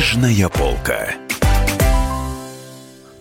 Книжная 0.00 0.48
полка. 0.48 1.29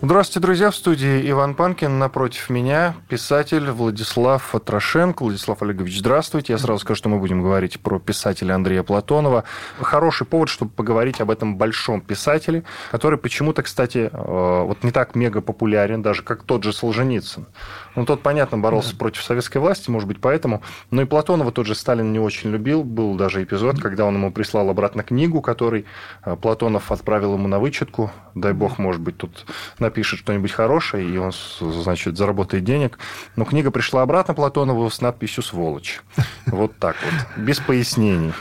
Здравствуйте, 0.02 0.40
друзья. 0.40 0.72
В 0.72 0.78
студии 0.78 1.30
Иван 1.30 1.56
Панкин. 1.56 2.00
Напротив 2.00 2.50
меня 2.50 2.96
писатель 3.10 3.70
Владислав 3.70 4.56
Трошенко. 4.64 5.24
Владислав 5.24 5.62
Олегович, 5.62 6.00
здравствуйте. 6.00 6.54
Я 6.54 6.58
сразу 6.58 6.80
скажу, 6.80 6.98
что 6.98 7.10
мы 7.10 7.20
будем 7.20 7.42
говорить 7.42 7.82
про 7.82 8.00
писателя 8.00 8.54
Андрея 8.54 8.84
Платонова. 8.84 9.44
Хороший 9.82 10.26
повод, 10.26 10.48
чтобы 10.48 10.72
поговорить 10.72 11.20
об 11.20 11.30
этом 11.32 11.58
большом 11.58 12.00
писателе, 12.00 12.64
который 12.92 13.20
почему-то, 13.20 13.62
кстати, 13.62 14.10
э, 14.10 14.64
вот 14.64 14.86
не 14.86 14.92
так 14.92 15.16
мега 15.16 15.42
популярен, 15.42 16.02
даже 16.02 16.24
как 16.24 16.44
тот 16.44 16.64
же 16.64 16.72
Солженицын. 16.72 17.48
Ну, 17.98 18.06
тот, 18.06 18.22
понятно, 18.22 18.58
боролся 18.58 18.94
да. 18.94 19.00
против 19.00 19.22
советской 19.22 19.58
власти, 19.58 19.90
может 19.90 20.08
быть, 20.08 20.22
поэтому. 20.22 20.62
Но 20.92 21.02
и 21.02 21.06
Платонова 21.06 21.52
тот 21.52 21.66
же 21.66 21.76
Сталин 21.76 22.14
не 22.14 22.20
очень 22.20 22.52
любил. 22.52 22.86
Был 22.86 23.16
даже 23.16 23.44
эпизод, 23.44 23.82
когда 23.82 24.06
он 24.06 24.16
ему 24.16 24.32
прислал 24.32 24.70
обратно 24.70 25.04
книгу, 25.04 25.42
который 25.42 25.86
э, 26.24 26.38
Платонов 26.38 26.90
отправил 26.90 27.34
ему 27.34 27.50
на 27.50 27.60
вычетку. 27.60 28.12
Дай 28.34 28.54
бог, 28.54 28.78
может 28.78 29.02
быть, 29.02 29.18
тут 29.18 29.46
напишет 29.90 30.20
что-нибудь 30.20 30.52
хорошее, 30.52 31.10
и 31.10 31.18
он, 31.18 31.32
значит, 31.60 32.16
заработает 32.18 32.64
денег. 32.64 33.00
Но 33.36 33.44
книга 33.44 33.72
пришла 33.72 34.04
обратно 34.04 34.34
Платонову 34.34 34.90
с 34.90 35.02
надписью 35.02 35.44
«Сволочь». 35.44 36.02
Вот 36.46 36.78
так 36.78 36.96
вот, 37.04 37.44
без 37.44 37.60
пояснений. 37.60 38.34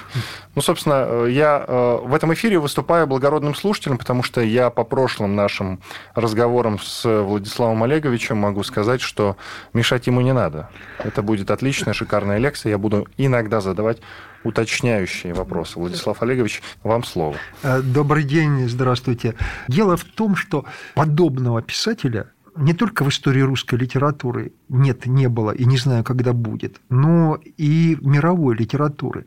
Ну, 0.54 0.62
собственно, 0.62 1.06
э, 1.06 1.28
я 1.30 1.64
э, 1.66 1.98
в 2.02 2.14
этом 2.14 2.34
эфире 2.34 2.58
выступаю 2.58 3.06
благородным 3.06 3.54
слушателем, 3.54 3.96
потому 3.96 4.22
что 4.22 4.40
я 4.40 4.70
по 4.70 4.84
прошлым 4.84 5.36
нашим 5.36 5.80
разговорам 6.14 6.78
с 6.78 7.04
Владиславом 7.04 7.82
Олеговичем 7.82 8.38
могу 8.38 8.62
сказать, 8.64 9.00
что 9.00 9.36
мешать 9.72 10.06
ему 10.06 10.20
не 10.20 10.32
надо. 10.32 10.68
Это 10.98 11.22
будет 11.22 11.50
отличная, 11.50 11.94
шикарная 11.94 12.38
лекция. 12.38 12.70
Я 12.70 12.78
буду 12.78 13.06
иногда 13.16 13.60
задавать 13.60 13.98
уточняющие 14.44 15.34
вопросы. 15.34 15.78
Владислав 15.78 16.22
Олегович, 16.22 16.62
вам 16.82 17.04
слово. 17.04 17.36
Э, 17.62 17.82
добрый 17.82 18.24
день, 18.24 18.68
здравствуйте. 18.68 19.34
Дело 19.68 19.96
в 19.96 20.04
том, 20.04 20.36
что 20.36 20.64
подобного 20.94 21.62
писателя 21.62 22.30
не 22.58 22.74
только 22.74 23.04
в 23.04 23.08
истории 23.08 23.40
русской 23.40 23.76
литературы 23.76 24.52
нет, 24.68 25.06
не 25.06 25.28
было 25.28 25.52
и 25.52 25.64
не 25.64 25.78
знаю, 25.78 26.02
когда 26.02 26.32
будет, 26.32 26.80
но 26.88 27.38
и 27.56 27.96
мировой 28.00 28.56
литературы. 28.56 29.26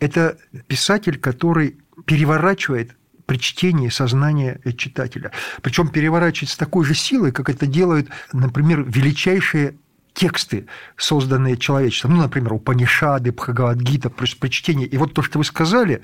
Это 0.00 0.36
писатель, 0.66 1.18
который 1.18 1.76
переворачивает 2.04 2.96
при 3.26 3.38
чтении 3.38 3.88
сознания 3.88 4.60
читателя. 4.76 5.30
Причем 5.62 5.88
переворачивает 5.88 6.50
с 6.50 6.56
такой 6.56 6.84
же 6.84 6.94
силой, 6.94 7.32
как 7.32 7.48
это 7.48 7.66
делают, 7.66 8.08
например, 8.32 8.82
величайшие 8.82 9.76
тексты, 10.14 10.66
созданные 10.96 11.56
человечеством. 11.56 12.14
Ну, 12.14 12.22
например, 12.22 12.54
Упанишады, 12.54 13.32
Бхагавадгита, 13.32 14.08
при 14.08 14.48
чтении. 14.48 14.86
И 14.86 14.96
вот 14.96 15.12
то, 15.12 15.22
что 15.22 15.38
вы 15.38 15.44
сказали, 15.44 16.02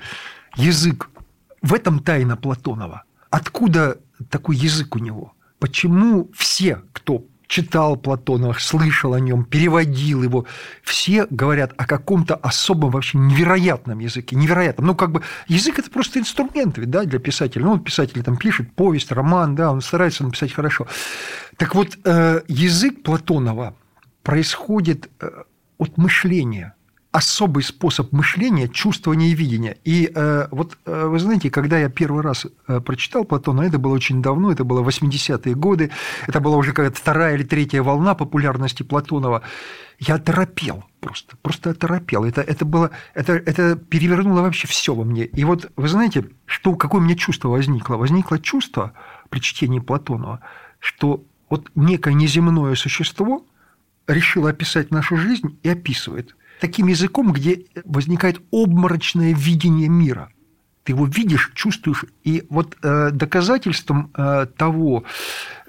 язык. 0.55 1.09
В 1.61 1.73
этом 1.73 1.99
тайна 1.99 2.37
Платонова. 2.37 3.03
Откуда 3.29 3.97
такой 4.29 4.55
язык 4.55 4.95
у 4.95 4.99
него? 4.99 5.33
Почему 5.59 6.29
все, 6.33 6.81
кто 6.91 7.23
читал 7.51 7.97
Платонова, 7.97 8.55
слышал 8.57 9.13
о 9.13 9.19
нем, 9.19 9.43
переводил 9.43 10.23
его, 10.23 10.45
все 10.83 11.27
говорят 11.29 11.73
о 11.77 11.85
каком-то 11.85 12.35
особом, 12.35 12.91
вообще 12.91 13.17
невероятном 13.17 13.99
языке, 13.99 14.37
невероятном. 14.37 14.87
Ну, 14.87 14.95
как 14.95 15.11
бы 15.11 15.21
язык– 15.47 15.77
это 15.79 15.91
просто 15.91 16.19
инструмент 16.19 16.77
ведь, 16.77 16.89
да, 16.89 17.03
для 17.03 17.19
писателя. 17.19 17.65
Ну, 17.65 17.77
писатель 17.77 18.23
там 18.23 18.37
пишет 18.37 18.73
повесть, 18.73 19.11
роман, 19.11 19.55
да, 19.55 19.71
он 19.71 19.81
старается 19.81 20.23
написать 20.23 20.53
хорошо. 20.53 20.87
Так 21.57 21.75
вот, 21.75 21.97
э, 22.05 22.41
язык 22.47 23.03
Платонова 23.03 23.75
происходит 24.23 25.09
э, 25.19 25.43
от 25.77 25.97
мышления– 25.97 26.75
особый 27.11 27.63
способ 27.63 28.13
мышления, 28.13 28.69
чувствования 28.69 29.27
и 29.27 29.35
видения. 29.35 29.77
И 29.83 30.09
э, 30.13 30.47
вот 30.49 30.77
э, 30.85 31.05
вы 31.07 31.19
знаете, 31.19 31.49
когда 31.49 31.77
я 31.77 31.89
первый 31.89 32.23
раз 32.23 32.47
э, 32.67 32.79
прочитал 32.79 33.25
Платона, 33.25 33.63
это 33.63 33.77
было 33.79 33.93
очень 33.93 34.21
давно, 34.21 34.51
это 34.51 34.63
было 34.63 34.81
80-е 34.81 35.53
годы, 35.55 35.91
это 36.27 36.39
была 36.39 36.55
уже 36.55 36.71
какая-то 36.71 36.95
вторая 36.95 37.35
или 37.35 37.43
третья 37.43 37.83
волна 37.83 38.15
популярности 38.15 38.83
Платонова, 38.83 39.41
я 39.99 40.15
оторопел 40.15 40.85
просто, 41.01 41.35
просто 41.41 41.71
оторопел. 41.71 42.23
Это, 42.23 42.41
это, 42.41 42.63
было, 42.63 42.91
это, 43.13 43.33
это 43.33 43.75
перевернуло 43.75 44.41
вообще 44.41 44.67
все 44.67 44.95
во 44.95 45.03
мне. 45.03 45.25
И 45.25 45.43
вот 45.43 45.69
вы 45.75 45.89
знаете, 45.89 46.29
что, 46.45 46.75
какое 46.75 47.01
у 47.01 47.03
меня 47.03 47.15
чувство 47.15 47.49
возникло? 47.49 47.97
Возникло 47.97 48.39
чувство 48.39 48.93
при 49.29 49.39
чтении 49.39 49.79
Платонова, 49.79 50.39
что 50.79 51.25
вот 51.49 51.69
некое 51.75 52.13
неземное 52.13 52.75
существо 52.75 53.45
решило 54.13 54.49
описать 54.49 54.91
нашу 54.91 55.17
жизнь 55.17 55.59
и 55.63 55.69
описывает– 55.69 56.35
таким 56.61 56.87
языком, 56.87 57.33
где 57.33 57.65
возникает 57.83 58.39
обморочное 58.51 59.33
видение 59.33 59.89
мира. 59.89 60.31
Ты 60.83 60.93
его 60.93 61.05
видишь, 61.05 61.51
чувствуешь. 61.53 62.05
И 62.23 62.43
вот 62.49 62.75
э, 62.81 63.11
доказательством 63.11 64.11
э, 64.15 64.47
того, 64.57 65.03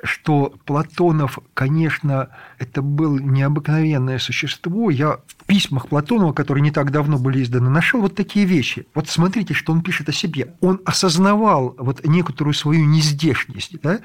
что 0.02 0.54
Платонов, 0.64 1.38
конечно, 1.52 2.30
это 2.58 2.80
был 2.80 3.18
необыкновенное 3.18 4.18
существо, 4.18 4.90
я 4.90 5.18
в 5.26 5.44
письмах 5.46 5.88
Платонова, 5.88 6.32
которые 6.32 6.62
не 6.62 6.70
так 6.70 6.90
давно 6.92 7.18
были 7.18 7.42
изданы, 7.42 7.68
нашел 7.68 8.00
вот 8.00 8.14
такие 8.14 8.46
вещи. 8.46 8.86
Вот 8.94 9.08
смотрите, 9.08 9.52
что 9.52 9.72
он 9.72 9.82
пишет 9.82 10.08
о 10.08 10.12
себе. 10.12 10.54
Он 10.60 10.80
осознавал 10.86 11.74
вот 11.78 12.06
некоторую 12.06 12.54
свою 12.54 12.86
нездешность. 12.86 13.80
Да? 13.82 14.00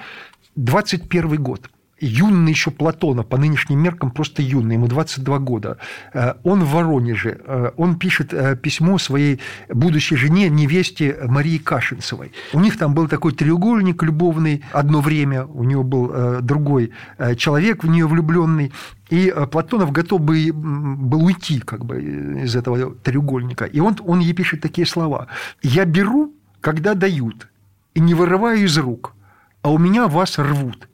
21 0.56 1.42
год– 1.42 1.70
юный 2.00 2.52
еще 2.52 2.72
Платона, 2.72 3.24
по 3.24 3.38
нынешним 3.38 3.80
меркам 3.80 4.12
просто 4.12 4.42
юный, 4.42 4.76
ему 4.76 4.88
22 4.88 5.40
года. 5.40 5.78
Э, 6.14 6.34
он 6.44 6.64
в 6.64 6.72
Воронеже, 6.72 7.42
э, 7.44 7.72
он 7.78 7.98
пишет 7.98 8.34
э, 8.34 8.56
письмо 8.56 8.98
своей 8.98 9.40
будущей 9.70 10.16
жене, 10.16 10.50
невесте 10.50 11.18
Марии 11.24 11.58
Кашинцевой. 11.58 12.32
У 12.54 12.60
них 12.60 12.78
там 12.78 12.94
был 12.94 13.08
такой 13.08 13.34
треугольник 13.34 14.04
любовный 14.04 14.64
одно 14.72 15.02
время, 15.02 15.46
у 15.46 15.64
него 15.64 15.84
был 15.84 16.42
другой 16.42 16.92
человек 17.38 17.84
в 17.84 17.90
нее 17.90 18.08
влюбленный, 18.08 18.72
и 19.10 19.34
Платонов 19.52 19.92
готов 19.92 20.22
бы, 20.22 20.52
был 20.54 21.24
уйти 21.26 21.60
как 21.60 21.86
бы, 21.86 22.02
из 22.44 22.56
этого 22.56 22.96
треугольника. 22.96 23.66
И 23.66 23.80
он, 23.80 23.98
он 24.06 24.20
ей 24.20 24.34
пишет 24.34 24.62
такие 24.62 24.86
слова. 24.86 25.28
«Я 25.62 25.86
беру, 25.86 26.34
когда 26.62 26.94
дают, 26.94 27.48
и 27.94 28.00
не 28.00 28.14
вырываю 28.14 28.64
из 28.64 28.78
рук, 28.78 29.14
а 29.62 29.72
у 29.72 29.78
меня 29.78 30.08
вас 30.08 30.38
рвут 30.38 30.88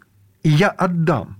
и 0.43 0.49
я 0.49 0.69
отдам, 0.69 1.37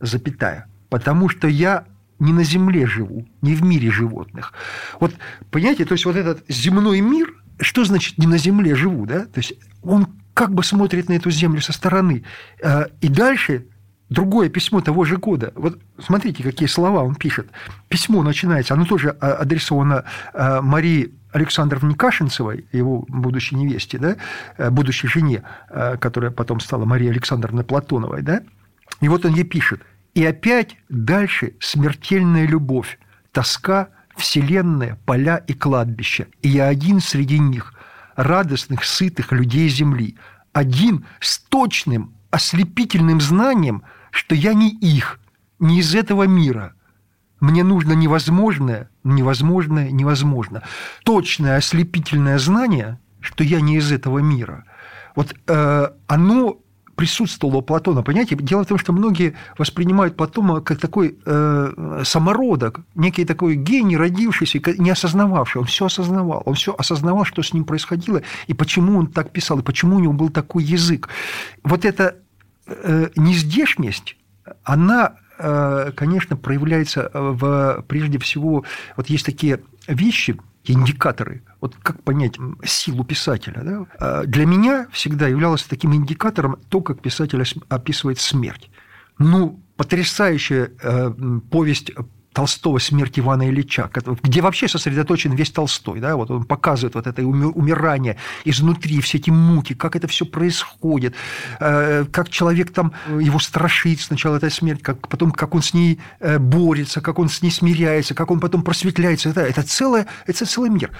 запятая, 0.00 0.66
потому 0.88 1.28
что 1.28 1.48
я 1.48 1.84
не 2.18 2.32
на 2.32 2.44
земле 2.44 2.86
живу, 2.86 3.26
не 3.40 3.54
в 3.54 3.62
мире 3.62 3.90
животных. 3.90 4.52
Вот, 5.00 5.12
понимаете, 5.50 5.84
то 5.84 5.92
есть 5.92 6.04
вот 6.04 6.16
этот 6.16 6.44
земной 6.48 7.00
мир, 7.00 7.34
что 7.60 7.84
значит 7.84 8.18
не 8.18 8.26
на 8.26 8.38
земле 8.38 8.74
живу, 8.76 9.06
да? 9.06 9.26
То 9.26 9.38
есть 9.38 9.54
он 9.82 10.06
как 10.34 10.54
бы 10.54 10.62
смотрит 10.62 11.08
на 11.08 11.14
эту 11.14 11.30
землю 11.30 11.60
со 11.60 11.72
стороны. 11.72 12.24
Э, 12.62 12.86
и 13.00 13.08
дальше 13.08 13.66
другое 14.08 14.48
письмо 14.48 14.80
того 14.80 15.04
же 15.04 15.16
года. 15.16 15.52
Вот 15.56 15.80
смотрите, 15.98 16.42
какие 16.42 16.68
слова 16.68 17.02
он 17.02 17.14
пишет. 17.14 17.48
Письмо 17.88 18.22
начинается, 18.22 18.74
оно 18.74 18.84
тоже 18.84 19.16
э, 19.20 19.26
адресовано 19.26 20.04
э, 20.32 20.60
Марии 20.60 21.14
Александровне 21.32 21.94
Кашинцевой, 21.94 22.66
его 22.72 23.04
будущей 23.08 23.56
невесте, 23.56 23.98
да, 23.98 24.16
э, 24.58 24.70
будущей 24.70 25.08
жене, 25.08 25.42
э, 25.70 25.96
которая 25.96 26.30
потом 26.30 26.60
стала 26.60 26.84
Мария 26.84 27.10
Александровна 27.10 27.64
Платоновой, 27.64 28.22
да, 28.22 28.42
и 29.00 29.08
вот 29.08 29.24
он 29.24 29.34
ей 29.34 29.44
пишет. 29.44 29.82
И 30.14 30.24
опять 30.24 30.76
дальше 30.88 31.54
смертельная 31.58 32.46
любовь, 32.46 32.98
тоска, 33.32 33.88
вселенная, 34.14 34.98
поля 35.06 35.38
и 35.38 35.54
кладбища. 35.54 36.26
И 36.42 36.50
я 36.50 36.68
один 36.68 37.00
среди 37.00 37.38
них, 37.38 37.72
радостных, 38.14 38.84
сытых 38.84 39.32
людей 39.32 39.68
земли, 39.68 40.16
один 40.52 41.06
с 41.20 41.38
точным, 41.38 42.14
ослепительным 42.30 43.22
знанием, 43.22 43.82
что 44.10 44.34
я 44.34 44.52
не 44.52 44.70
их, 44.70 45.18
не 45.58 45.80
из 45.80 45.94
этого 45.94 46.24
мира– 46.24 46.74
мне 47.42 47.64
нужно 47.64 47.92
невозможное, 47.94 48.88
невозможное, 49.02 49.90
невозможно. 49.90 50.62
Точное 51.04 51.56
ослепительное 51.56 52.38
знание, 52.38 53.00
что 53.20 53.42
я 53.42 53.60
не 53.60 53.78
из 53.78 53.90
этого 53.90 54.20
мира. 54.20 54.64
Вот 55.16 55.34
э, 55.48 55.88
оно 56.06 56.58
присутствовало 56.94 57.56
у 57.56 57.62
Платона. 57.62 58.02
Понимаете, 58.02 58.36
дело 58.36 58.62
в 58.62 58.68
том, 58.68 58.78
что 58.78 58.92
многие 58.92 59.34
воспринимают 59.58 60.16
Платона 60.16 60.60
как 60.60 60.78
такой 60.78 61.18
э, 61.26 62.02
самородок, 62.04 62.82
некий 62.94 63.24
такой 63.24 63.56
гений, 63.56 63.96
родившийся, 63.96 64.60
не 64.78 64.90
осознававший. 64.90 65.62
Он 65.62 65.66
все 65.66 65.86
осознавал. 65.86 66.44
Он 66.46 66.54
все 66.54 66.72
осознавал, 66.78 67.24
что 67.24 67.42
с 67.42 67.52
ним 67.52 67.64
происходило, 67.64 68.22
и 68.46 68.54
почему 68.54 68.96
он 68.96 69.08
так 69.08 69.32
писал, 69.32 69.58
и 69.58 69.62
почему 69.62 69.96
у 69.96 70.00
него 70.00 70.12
был 70.12 70.28
такой 70.28 70.62
язык. 70.62 71.08
Вот 71.64 71.84
эта 71.84 72.18
э, 72.66 73.08
нездешность, 73.16 74.16
она 74.62 75.14
конечно, 75.94 76.36
проявляется 76.36 77.10
э, 77.12 77.18
в, 77.18 77.84
прежде 77.88 78.18
всего, 78.18 78.64
вот 78.96 79.08
есть 79.08 79.26
такие 79.26 79.60
вещи, 79.88 80.38
индикаторы. 80.64 81.42
Вот 81.60 81.74
как 81.82 82.02
понять 82.02 82.36
силу 82.64 83.04
писателя? 83.04 83.62
Да? 83.62 83.86
А 83.98 84.24
для 84.24 84.46
меня 84.46 84.86
всегда 84.92 85.26
являлось 85.26 85.64
таким 85.64 85.94
индикатором 85.94 86.58
то, 86.68 86.80
как 86.80 87.00
писатель 87.00 87.42
описывает 87.68 88.20
смерть. 88.20 88.70
Ну, 89.18 89.60
потрясающая 89.76 90.70
э, 90.80 91.12
повесть 91.50 91.92
Толстого 92.32 92.78
«Смерть 92.78 93.18
Ивана 93.18 93.48
Ильича», 93.48 93.90
где 94.22 94.40
вообще 94.40 94.68
сосредоточен 94.68 95.34
весь 95.34 95.50
Толстой. 95.50 96.00
Да? 96.00 96.16
Вот 96.16 96.30
он 96.30 96.44
показывает 96.44 96.94
вот 96.94 97.06
это 97.06 97.22
умирание 97.22 98.16
изнутри, 98.44 99.00
все 99.00 99.18
эти 99.18 99.30
муки, 99.30 99.74
как 99.74 99.96
это 99.96 100.08
все 100.08 100.24
происходит, 100.24 101.14
э, 101.60 102.04
как 102.10 102.28
человек 102.30 102.72
там, 102.72 102.92
его 103.08 103.38
страшит 103.38 104.00
сначала 104.00 104.36
эта 104.36 104.50
смерть, 104.50 104.82
как, 104.82 105.08
потом 105.08 105.32
как 105.32 105.54
он 105.54 105.62
с 105.62 105.74
ней 105.74 105.98
э, 106.20 106.38
борется, 106.38 107.00
как 107.00 107.18
он 107.18 107.28
с 107.28 107.42
ней 107.42 107.50
смиряется, 107.50 108.14
как 108.14 108.30
он 108.30 108.40
потом 108.40 108.62
просветляется. 108.62 109.28
Это, 109.28 109.40
это, 109.42 109.62
целое, 109.62 110.06
это 110.26 110.46
целый 110.46 110.70
мир. 110.70 110.90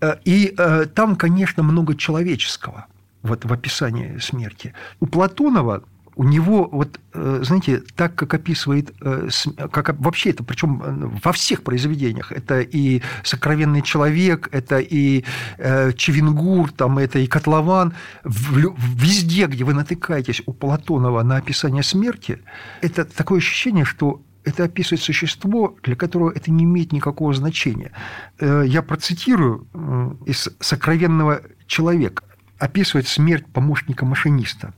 Э, 0.00 0.16
и 0.24 0.54
там, 0.94 1.16
конечно, 1.16 1.62
много 1.62 1.94
человеческого 1.94 2.86
вот 3.22 3.44
в 3.44 3.52
описании 3.52 4.18
смерти. 4.18 4.72
У 5.00 5.06
Платонова 5.06 5.82
у 6.16 6.24
него, 6.24 6.68
вот, 6.70 7.00
э, 7.14 7.40
знаете, 7.42 7.82
так 7.96 8.14
как 8.14 8.34
описывает, 8.34 8.92
э, 9.00 9.28
как 9.70 9.98
вообще 9.98 10.30
это, 10.30 10.44
причем 10.44 10.82
э, 10.82 11.10
во 11.22 11.32
всех 11.32 11.62
произведениях, 11.62 12.32
это 12.32 12.60
и 12.60 13.02
«Сокровенный 13.24 13.82
человек», 13.82 14.48
это 14.52 14.78
и 14.78 15.24
Чевенгур, 15.58 16.72
там, 16.72 16.98
это 16.98 17.18
и 17.18 17.26
«Котлован», 17.26 17.94
везде, 18.24 19.46
где 19.46 19.64
вы 19.64 19.74
натыкаетесь 19.74 20.42
у 20.46 20.52
Платонова 20.52 21.22
на 21.22 21.36
описание 21.36 21.82
смерти, 21.82 22.40
это 22.80 23.04
такое 23.04 23.38
ощущение, 23.38 23.84
что 23.84 24.22
это 24.44 24.64
описывает 24.64 25.02
существо, 25.02 25.76
для 25.82 25.96
которого 25.96 26.30
это 26.30 26.50
не 26.50 26.64
имеет 26.64 26.92
никакого 26.92 27.34
значения. 27.34 27.92
Я 28.40 28.82
процитирую 28.82 29.66
из 30.26 30.48
«Сокровенного 30.60 31.42
человека». 31.66 32.24
Описывает 32.58 33.06
смерть 33.06 33.46
помощника 33.46 34.04
машиниста. 34.04 34.74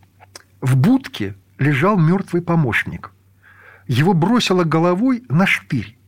В 0.63 0.77
будке 0.77 1.35
лежал 1.59 1.99
мертвый 1.99 2.41
помощник. 2.41 3.11
Его 3.89 4.15
бросило 4.15 4.63
головой 4.63 5.25
на 5.29 5.45
штырь, 5.45 5.99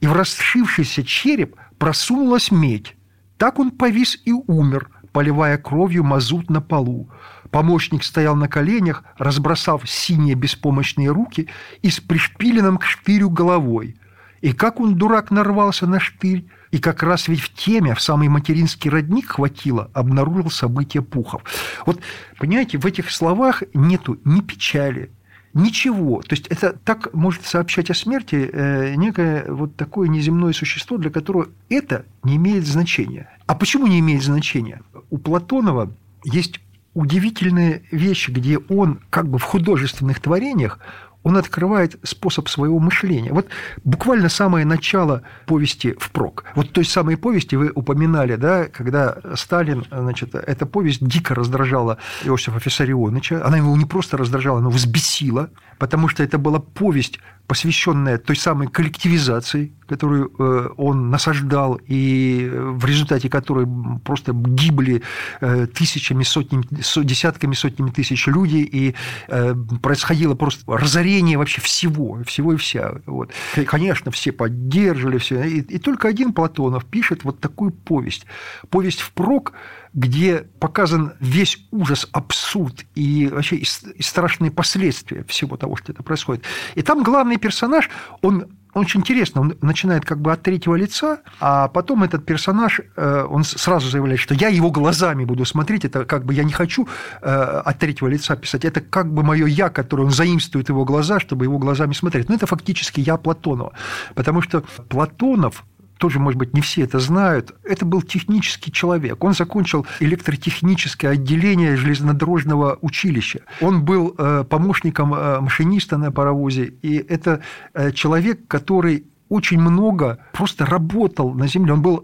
и 0.00 0.06
в 0.06 0.12
расшившийся 0.12 1.02
череп 1.02 1.56
просунулась 1.78 2.50
медь. 2.50 2.94
Так 3.38 3.58
он 3.58 3.70
повис 3.70 4.20
и 4.26 4.32
умер, 4.32 4.90
поливая 5.12 5.56
кровью 5.56 6.04
мазут 6.04 6.50
на 6.50 6.60
полу. 6.60 7.10
Помощник 7.50 8.04
стоял 8.04 8.36
на 8.36 8.48
коленях, 8.48 9.02
разбросав 9.16 9.88
синие 9.88 10.34
беспомощные 10.34 11.10
руки 11.10 11.48
и 11.80 11.88
с 11.88 11.98
пришпиленным 11.98 12.76
к 12.76 12.84
штырю 12.84 13.30
головой. 13.30 13.96
И 14.42 14.52
как 14.52 14.78
он, 14.78 14.96
дурак, 14.96 15.30
нарвался 15.30 15.86
на 15.86 16.00
штырь, 16.00 16.46
и 16.72 16.78
как 16.78 17.02
раз 17.02 17.28
ведь 17.28 17.40
в 17.40 17.54
теме, 17.54 17.94
в 17.94 18.00
самый 18.00 18.28
материнский 18.28 18.90
родник 18.90 19.32
хватило, 19.32 19.90
обнаружил 19.92 20.50
события 20.50 21.02
Пухов. 21.02 21.44
Вот, 21.86 22.00
понимаете, 22.38 22.78
в 22.78 22.86
этих 22.86 23.10
словах 23.10 23.62
нету 23.74 24.18
ни 24.24 24.40
печали, 24.40 25.10
ничего. 25.52 26.22
То 26.22 26.34
есть 26.34 26.46
это 26.48 26.72
так 26.72 27.12
может 27.12 27.44
сообщать 27.44 27.90
о 27.90 27.94
смерти 27.94 28.48
э, 28.50 28.94
некое 28.94 29.44
вот 29.52 29.76
такое 29.76 30.08
неземное 30.08 30.54
существо, 30.54 30.96
для 30.96 31.10
которого 31.10 31.48
это 31.68 32.06
не 32.24 32.36
имеет 32.36 32.66
значения. 32.66 33.28
А 33.46 33.54
почему 33.54 33.86
не 33.86 34.00
имеет 34.00 34.22
значения? 34.22 34.80
У 35.10 35.18
Платонова 35.18 35.92
есть 36.24 36.58
удивительные 36.94 37.82
вещи, 37.90 38.30
где 38.30 38.56
он 38.56 39.00
как 39.10 39.28
бы 39.28 39.38
в 39.38 39.42
художественных 39.42 40.20
творениях 40.20 40.78
он 41.22 41.36
открывает 41.36 41.98
способ 42.02 42.48
своего 42.48 42.78
мышления. 42.78 43.32
Вот 43.32 43.46
буквально 43.84 44.28
самое 44.28 44.64
начало 44.64 45.22
повести 45.46 45.94
впрок. 45.98 46.44
Вот 46.54 46.72
той 46.72 46.84
самой 46.84 47.16
повести 47.16 47.56
вы 47.56 47.70
упоминали, 47.74 48.36
да, 48.36 48.66
когда 48.66 49.16
Сталин, 49.34 49.84
значит, 49.90 50.34
эта 50.34 50.66
повесть 50.66 51.06
дико 51.06 51.34
раздражала 51.34 51.98
Иосифа 52.24 52.58
Фиссарионовича. 52.58 53.44
Она 53.44 53.58
его 53.58 53.76
не 53.76 53.84
просто 53.84 54.16
раздражала, 54.16 54.58
она 54.58 54.68
взбесила, 54.68 55.50
потому 55.78 56.08
что 56.08 56.22
это 56.22 56.38
была 56.38 56.58
повесть 56.58 57.18
посвященная 57.52 58.16
той 58.16 58.34
самой 58.34 58.66
коллективизации, 58.66 59.74
которую 59.86 60.32
э, 60.38 60.68
он 60.78 61.10
насаждал, 61.10 61.78
и 61.86 62.50
в 62.50 62.86
результате 62.86 63.28
которой 63.28 63.66
просто 64.02 64.32
гибли 64.32 65.02
э, 65.42 65.66
тысячами, 65.66 66.22
сотнями, 66.22 66.64
десятками, 67.04 67.52
сотнями 67.52 67.90
тысяч 67.90 68.26
людей, 68.26 68.62
и 68.62 68.94
э, 69.28 69.54
происходило 69.82 70.34
просто 70.34 70.64
разорение 70.66 71.36
вообще 71.36 71.60
всего, 71.60 72.22
всего 72.24 72.54
и 72.54 72.56
вся. 72.56 72.94
Вот. 73.04 73.32
И, 73.58 73.64
конечно, 73.64 74.10
все 74.10 74.32
поддерживали, 74.32 75.18
все. 75.18 75.42
И, 75.42 75.60
и 75.60 75.78
только 75.78 76.08
один 76.08 76.32
Платонов 76.32 76.86
пишет 76.86 77.22
вот 77.22 77.40
такую 77.40 77.72
повесть. 77.72 78.24
Повесть 78.70 79.02
впрок, 79.02 79.52
где 79.94 80.46
показан 80.58 81.12
весь 81.20 81.58
ужас, 81.70 82.08
абсурд 82.12 82.84
и 82.94 83.28
вообще 83.28 83.56
и 83.56 84.02
страшные 84.02 84.50
последствия 84.50 85.24
всего 85.24 85.56
того, 85.56 85.76
что 85.76 85.92
это 85.92 86.02
происходит. 86.02 86.44
И 86.74 86.82
там 86.82 87.02
главный 87.02 87.36
персонаж, 87.36 87.90
он 88.22 88.46
очень 88.74 89.00
интересно, 89.00 89.42
он 89.42 89.58
начинает 89.60 90.04
как 90.04 90.20
бы 90.20 90.32
от 90.32 90.42
третьего 90.42 90.74
лица, 90.76 91.20
а 91.40 91.68
потом 91.68 92.04
этот 92.04 92.24
персонаж, 92.24 92.80
э, 92.96 93.26
он 93.28 93.44
сразу 93.44 93.90
заявляет, 93.90 94.20
что 94.20 94.34
я 94.34 94.48
его 94.48 94.70
глазами 94.70 95.24
буду 95.24 95.44
смотреть, 95.44 95.84
это 95.84 96.06
как 96.06 96.24
бы 96.24 96.32
я 96.32 96.42
не 96.42 96.52
хочу 96.52 96.88
э, 97.20 97.26
от 97.28 97.78
третьего 97.78 98.08
лица 98.08 98.34
писать, 98.34 98.64
это 98.64 98.80
как 98.80 99.12
бы 99.12 99.22
мое 99.22 99.46
я, 99.46 99.68
которое 99.68 100.04
он 100.04 100.10
заимствует 100.10 100.70
его 100.70 100.84
глаза, 100.86 101.20
чтобы 101.20 101.44
его 101.44 101.58
глазами 101.58 101.92
смотреть. 101.92 102.30
Но 102.30 102.34
это 102.34 102.46
фактически 102.46 103.00
я 103.00 103.18
Платонова, 103.18 103.74
потому 104.14 104.40
что 104.40 104.62
Платонов 104.88 105.64
тоже, 106.02 106.18
может 106.18 106.36
быть, 106.36 106.52
не 106.52 106.60
все 106.60 106.82
это 106.82 106.98
знают, 106.98 107.54
это 107.62 107.86
был 107.86 108.02
технический 108.02 108.72
человек. 108.72 109.22
Он 109.22 109.34
закончил 109.34 109.86
электротехническое 110.00 111.12
отделение 111.12 111.76
железнодорожного 111.76 112.76
училища. 112.80 113.42
Он 113.60 113.84
был 113.84 114.12
э, 114.18 114.42
помощником 114.50 115.14
э, 115.14 115.38
машиниста 115.38 115.98
на 115.98 116.10
паровозе, 116.10 116.74
и 116.82 116.96
это 116.96 117.42
э, 117.72 117.92
человек, 117.92 118.48
который 118.48 119.04
очень 119.32 119.60
много 119.60 120.18
просто 120.32 120.66
работал 120.66 121.32
на 121.34 121.46
земле. 121.46 121.72
Он 121.72 121.82
был 121.82 122.02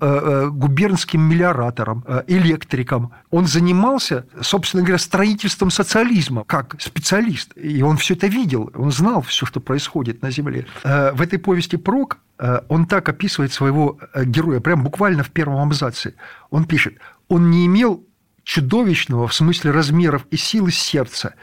губернским 0.50 1.20
мелиоратором, 1.20 2.04
электриком. 2.26 3.12
Он 3.30 3.46
занимался, 3.46 4.26
собственно 4.40 4.82
говоря, 4.82 4.98
строительством 4.98 5.70
социализма 5.70 6.44
как 6.44 6.76
специалист. 6.80 7.52
И 7.56 7.82
он 7.82 7.96
все 7.96 8.14
это 8.14 8.26
видел, 8.26 8.70
он 8.74 8.90
знал 8.90 9.22
все, 9.22 9.46
что 9.46 9.60
происходит 9.60 10.22
на 10.22 10.30
земле. 10.30 10.66
В 10.84 11.20
этой 11.20 11.38
повести 11.38 11.76
«Прок» 11.76 12.18
Э, 12.38 12.60
он 12.68 12.86
так 12.86 13.08
описывает 13.08 13.52
своего 13.52 13.98
э, 14.14 14.24
героя, 14.24 14.60
прям 14.60 14.82
буквально 14.82 15.22
в 15.22 15.30
первом 15.30 15.60
абзаце. 15.60 16.14
Он 16.50 16.64
пишет, 16.64 16.98
он 17.28 17.50
не 17.50 17.66
имел 17.66 18.04
чудовищного 18.44 19.28
в 19.28 19.34
смысле 19.34 19.72
размеров 19.72 20.26
и 20.30 20.36
силы 20.36 20.70
сердца 20.70 21.34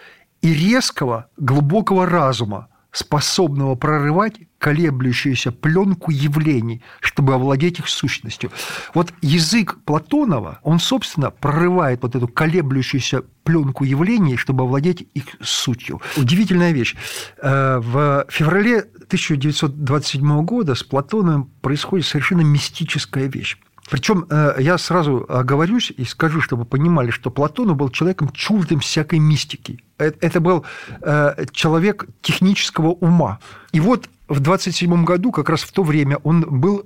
и 0.41 0.53
резкого 0.53 1.29
глубокого 1.37 2.05
разума, 2.05 2.69
способного 2.95 3.75
прорывать 3.75 4.35
колеблющуюся 4.57 5.51
пленку 5.51 6.11
явлений, 6.11 6.81
чтобы 7.01 7.33
овладеть 7.33 7.79
их 7.79 7.89
сущностью. 7.89 8.51
Вот 8.93 9.13
язык 9.21 9.77
Платонова, 9.85 10.59
он, 10.63 10.79
собственно, 10.79 11.29
прорывает 11.29 12.01
вот 12.03 12.15
эту 12.15 12.27
колеблющуюся 12.27 13.23
пленку 13.43 13.83
явлений, 13.83 14.37
чтобы 14.37 14.63
овладеть 14.63 15.07
их 15.13 15.25
сутью. 15.41 16.01
Удивительная 16.15 16.71
вещь. 16.71 16.95
Э, 17.41 17.79
в 17.79 18.25
феврале 18.29 18.79
1927 18.79 20.45
года 20.45 20.73
с 20.73 20.83
Платоном 20.83 21.51
происходит 21.61 22.05
совершенно 22.05 22.41
мистическая 22.41 23.27
вещь. 23.27 23.57
Причем 23.89 24.25
э, 24.29 24.55
я 24.59 24.77
сразу 24.77 25.25
оговорюсь 25.29 25.93
и 25.95 26.05
скажу, 26.05 26.41
чтобы 26.41 26.65
понимали, 26.65 27.11
что 27.11 27.29
Платон 27.29 27.75
был 27.75 27.89
человеком 27.89 28.29
чуждым 28.29 28.79
всякой 28.79 29.19
мистики. 29.19 29.79
Э, 29.99 30.11
это 30.21 30.39
был 30.39 30.65
э, 31.01 31.45
человек 31.51 32.07
технического 32.21 32.87
ума. 32.87 33.39
И 33.73 33.79
вот 33.79 34.09
в 34.27 34.39
27 34.39 35.05
году, 35.05 35.31
как 35.31 35.49
раз 35.49 35.61
в 35.61 35.71
то 35.71 35.83
время, 35.83 36.17
он 36.23 36.41
был 36.41 36.81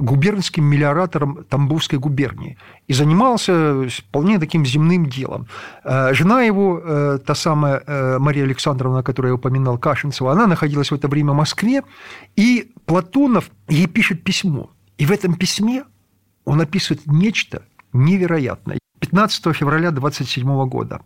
губернским 0.00 0.64
мелиоратором 0.64 1.44
Тамбовской 1.50 1.98
губернии 1.98 2.56
и 2.88 2.94
занимался 2.94 3.86
вполне 3.90 4.38
таким 4.38 4.64
земным 4.64 5.04
делом. 5.04 5.48
Жена 5.84 6.44
его, 6.44 7.18
та 7.26 7.34
самая 7.34 7.82
Мария 8.18 8.44
Александровна, 8.44 9.02
которую 9.02 9.32
я 9.32 9.34
упоминал, 9.34 9.76
Кашинцева, 9.76 10.32
она 10.32 10.46
находилась 10.46 10.90
в 10.90 10.94
это 10.94 11.08
время 11.08 11.32
в 11.32 11.36
Москве, 11.36 11.82
и 12.36 12.72
Платонов 12.86 13.50
ей 13.68 13.86
пишет 13.86 14.24
письмо. 14.24 14.70
И 14.96 15.04
в 15.04 15.10
этом 15.10 15.34
письме 15.34 15.84
он 16.46 16.60
описывает 16.62 17.06
нечто 17.06 17.62
невероятное. 17.92 18.78
15 19.00 19.54
февраля 19.54 19.90
27 19.90 20.66
года. 20.68 21.02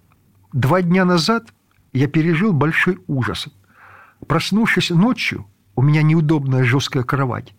Два 0.53 0.83
дня 0.83 1.05
назад 1.05 1.53
я 1.93 2.07
пережил 2.07 2.53
большой 2.53 3.01
ужас. 3.09 3.49
Проснувшись 4.29 4.91
ночью, 4.91 5.47
у 5.75 5.83
меня 5.83 6.03
неудобная 6.03 6.63
жесткая 6.63 7.03
кровать. 7.03 7.55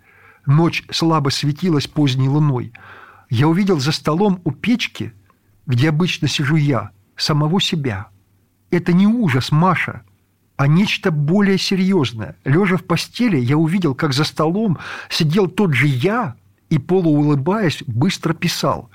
Ночь 0.46 0.86
слабо 0.92 1.30
светилась 1.30 1.88
поздней 1.88 2.30
луной. 2.30 2.72
Я 3.30 3.48
увидел 3.48 3.80
за 3.80 3.92
столом 3.92 4.40
у 4.44 4.52
печки, 4.52 5.14
где 5.66 5.90
обычно 5.90 6.28
сижу 6.28 6.56
я, 6.56 6.92
самого 7.16 7.60
себя. 7.60 8.08
Это 8.70 8.94
не 8.94 9.08
ужас, 9.08 9.52
Маша, 9.52 10.04
а 10.56 10.68
нечто 10.68 11.12
более 11.12 11.58
серьезное. 11.58 12.36
Лежа 12.46 12.78
в 12.78 12.84
постели, 12.84 13.38
я 13.38 13.58
увидел, 13.58 13.96
как 13.96 14.14
за 14.14 14.24
столом 14.24 14.78
сидел 15.10 15.48
тот 15.48 15.74
же 15.74 15.88
я, 15.88 16.36
и, 16.72 16.80
полуулыбаясь, 16.80 17.84
быстро 17.86 18.34
писал. 18.34 18.90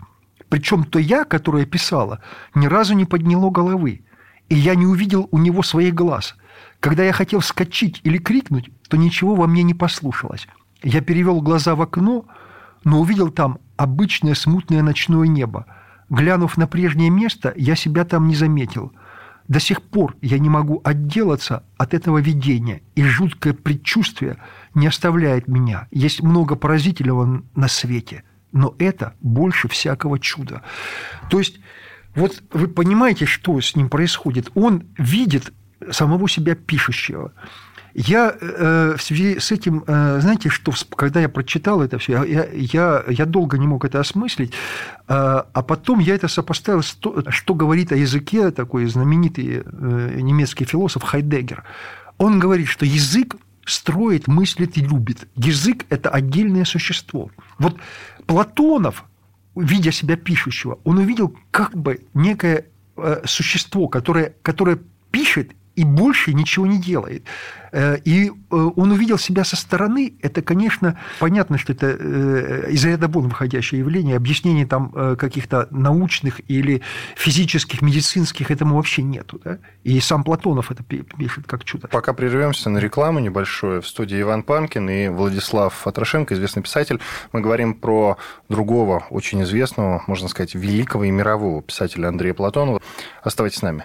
Причем 0.49 0.83
то 0.85 0.99
я, 0.99 1.25
которое 1.25 1.67
писала, 1.67 2.21
ни 2.55 2.67
разу 2.67 2.95
не 2.95 3.05
подняло 3.05 3.51
головы, 3.51 4.03
и 4.49 4.55
я 4.55 4.75
не 4.75 4.87
увидел 4.87 5.29
у 5.31 5.39
него 5.39 5.63
своих 5.63 5.95
глаз. 5.95 6.37
Когда 6.81 7.05
я 7.05 7.13
хотел 7.13 7.41
вскочить 7.41 8.01
или 8.03 8.17
крикнуть, 8.17 8.71
то 8.89 8.97
ничего 8.97 9.35
во 9.35 9.47
мне 9.47 9.63
не 9.63 9.75
послушалось. 9.75 10.49
Я 10.83 11.03
перевел 11.03 11.43
глаза 11.43 11.75
в 11.75 11.83
окно, 11.83 12.25
но 12.85 13.01
увидел 13.01 13.31
там 13.31 13.59
обычное 13.77 14.35
смутное 14.35 14.83
ночное 14.83 15.27
небо. 15.27 15.67
Глянув 16.09 16.57
на 16.57 16.67
прежнее 16.67 17.11
место, 17.11 17.53
я 17.57 17.77
себя 17.77 18.07
там 18.07 18.27
не 18.27 18.37
заметил. 18.37 18.93
До 19.49 19.61
сих 19.61 19.83
пор 19.83 20.17
я 20.21 20.39
не 20.39 20.49
могу 20.49 20.81
отделаться 20.85 21.65
от 21.77 21.95
этого 21.95 22.19
видения, 22.19 22.83
и 22.95 23.03
жуткое 23.05 23.53
предчувствие 23.53 24.39
не 24.75 24.87
оставляет 24.87 25.47
меня. 25.47 25.87
Есть 25.91 26.23
много 26.23 26.57
поразительного 26.57 27.43
на 27.55 27.69
свете, 27.69 28.25
но 28.53 28.75
это 28.79 29.15
больше 29.21 29.69
всякого 29.69 30.19
чуда. 30.19 30.63
То 31.31 31.39
есть 31.39 31.61
вот 32.15 32.43
вы 32.53 32.67
понимаете, 32.67 33.27
что 33.27 33.61
с 33.61 33.77
ним 33.77 33.89
происходит? 33.89 34.51
Он 34.55 34.85
видит 34.99 35.53
самого 35.91 36.29
себя 36.29 36.55
пишущего. 36.55 37.33
Я 37.99 38.37
э, 38.39 38.95
в 38.99 39.03
связи 39.03 39.39
с 39.39 39.51
этим, 39.51 39.83
э, 39.87 40.21
знаете, 40.21 40.51
что 40.51 40.73
когда 40.95 41.21
я 41.21 41.31
прочитал 41.31 41.81
это 41.81 41.97
все, 41.97 42.25
я, 42.25 42.47
я, 42.53 43.03
я 43.09 43.25
долго 43.25 43.57
не 43.57 43.67
мог 43.67 43.87
это 43.87 44.01
осмыслить, 44.01 44.53
э, 44.53 44.55
а 45.09 45.63
потом 45.63 46.01
я 46.01 46.15
это 46.15 46.29
сопоставил 46.29 46.83
с 46.83 46.93
то, 46.93 47.25
что 47.31 47.55
говорит 47.55 47.93
о 47.93 47.97
языке 47.97 48.51
такой 48.51 48.85
знаменитый 48.85 49.63
э, 49.65 50.21
немецкий 50.21 50.67
философ 50.67 51.05
Хайдеггер. 51.05 51.65
Он 52.19 52.39
говорит, 52.39 52.69
что 52.69 52.85
язык 52.85 53.37
строит, 53.65 54.29
мыслит 54.29 54.77
и 54.77 54.83
любит. 54.83 55.27
Язык– 55.35 55.87
это 55.89 56.11
отдельное 56.11 56.67
существо. 56.67 57.31
Вот 57.59 57.79
Платонов, 58.27 59.05
видя 59.55 59.91
себя 59.91 60.17
пишущего, 60.17 60.79
он 60.85 60.99
увидел 60.99 61.35
как 61.51 61.75
бы 61.75 62.01
некое 62.13 62.67
э, 62.99 63.23
существо, 63.25 63.89
которое, 63.89 64.35
которое 64.43 64.81
пишет 65.11 65.53
и 65.77 65.85
больше 65.85 66.33
ничего 66.33 66.67
не 66.67 66.81
делает. 66.81 67.25
Э, 67.73 67.99
и 68.05 68.29
э, 68.29 68.31
он 68.51 68.93
увидел 68.93 69.19
себя 69.19 69.45
со 69.45 69.57
стороны. 69.57 70.15
Это, 70.23 70.41
конечно, 70.41 70.99
понятно, 71.19 71.59
что 71.59 71.75
это 71.75 71.87
э, 71.99 72.71
из 72.71 72.85
ряда 72.85 73.07
вон 73.07 73.29
выходящее 73.29 73.81
явление. 73.81 74.17
Объяснений 74.17 74.65
там 74.65 75.17
каких-то 75.17 75.69
научных 75.71 76.41
или 76.49 76.83
физических, 77.17 77.83
медицинских 77.83 78.51
этому 78.51 78.77
вообще 78.77 79.03
нету. 79.03 79.41
Да? 79.45 79.59
И 79.85 80.01
сам 80.01 80.25
Платонов 80.25 80.71
это 80.71 80.83
пишет 80.83 81.47
как 81.47 81.65
чудо. 81.65 81.89
Пока 81.89 82.15
прервемся 82.15 82.71
на 82.71 82.79
рекламу 82.79 83.19
небольшую. 83.19 83.83
В 83.83 83.87
студии 83.89 84.21
Иван 84.21 84.43
Панкин 84.43 84.89
и 84.89 85.09
Владислав 85.09 85.87
Атрошенко, 85.87 86.35
известный 86.35 86.63
писатель. 86.63 87.01
Мы 87.33 87.43
говорим 87.43 87.75
про 87.75 88.17
другого, 88.49 89.05
очень 89.11 89.43
известного, 89.43 90.03
можно 90.07 90.29
сказать, 90.29 90.55
великого 90.55 91.05
и 91.05 91.11
мирового 91.11 91.63
писателя 91.63 92.09
Андрея 92.09 92.33
Платонова. 92.33 92.81
Оставайтесь 93.23 93.59
с 93.59 93.63
нами. 93.63 93.85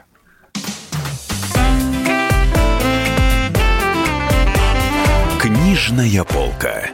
Книжная 5.72 6.26
полка. 6.26 6.90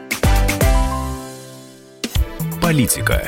Политика. 2.62 3.28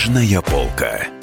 Книжная 0.00 0.40
полка. 0.40 1.19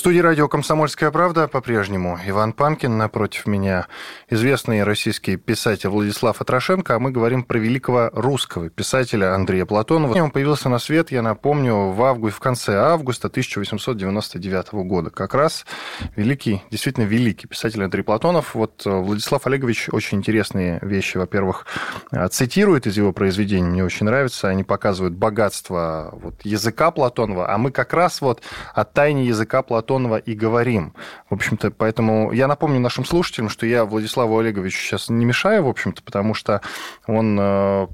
Студии 0.00 0.20
радио 0.20 0.48
«Комсомольская 0.48 1.10
правда» 1.10 1.46
по-прежнему 1.46 2.18
Иван 2.24 2.54
Панкин, 2.54 2.96
напротив 2.96 3.46
меня 3.46 3.86
известный 4.30 4.82
российский 4.82 5.36
писатель 5.36 5.90
Владислав 5.90 6.40
Атрошенко, 6.40 6.94
а 6.94 6.98
мы 6.98 7.10
говорим 7.10 7.44
про 7.44 7.58
великого 7.58 8.08
русского 8.14 8.70
писателя 8.70 9.34
Андрея 9.34 9.66
Платонова. 9.66 10.14
Он 10.14 10.30
появился 10.30 10.70
на 10.70 10.78
свет, 10.78 11.12
я 11.12 11.20
напомню, 11.20 11.90
в 11.90 12.02
августе, 12.02 12.34
в 12.34 12.40
конце 12.40 12.78
августа 12.78 13.28
1899 13.28 14.72
года. 14.72 15.10
Как 15.10 15.34
раз 15.34 15.66
великий, 16.16 16.62
действительно 16.70 17.04
великий 17.04 17.46
писатель 17.46 17.84
Андрей 17.84 18.02
Платонов. 18.02 18.54
Вот 18.54 18.86
э, 18.86 18.90
Владислав 18.90 19.46
Олегович 19.46 19.90
очень 19.92 20.16
интересные 20.16 20.78
вещи, 20.80 21.18
во-первых, 21.18 21.66
э, 22.10 22.26
цитирует 22.28 22.86
из 22.86 22.96
его 22.96 23.12
произведений, 23.12 23.68
мне 23.68 23.84
очень 23.84 24.06
нравится. 24.06 24.48
Они 24.48 24.64
показывают 24.64 25.12
богатство 25.12 26.08
вот, 26.14 26.36
языка 26.42 26.90
Платонова, 26.90 27.52
а 27.52 27.58
мы 27.58 27.70
как 27.70 27.92
раз 27.92 28.22
вот 28.22 28.40
о 28.74 28.86
тайне 28.86 29.26
языка 29.26 29.60
Платонова 29.60 29.89
Платонова 29.90 30.18
и 30.18 30.34
говорим. 30.34 30.94
В 31.28 31.34
общем-то, 31.34 31.72
поэтому 31.72 32.30
я 32.30 32.46
напомню 32.46 32.78
нашим 32.78 33.04
слушателям, 33.04 33.48
что 33.48 33.66
я 33.66 33.84
Владиславу 33.84 34.38
Олеговичу 34.38 34.78
сейчас 34.78 35.08
не 35.08 35.24
мешаю, 35.24 35.64
в 35.64 35.68
общем-то, 35.68 36.00
потому 36.04 36.32
что 36.32 36.60
он 37.08 37.36
э, 37.40 37.88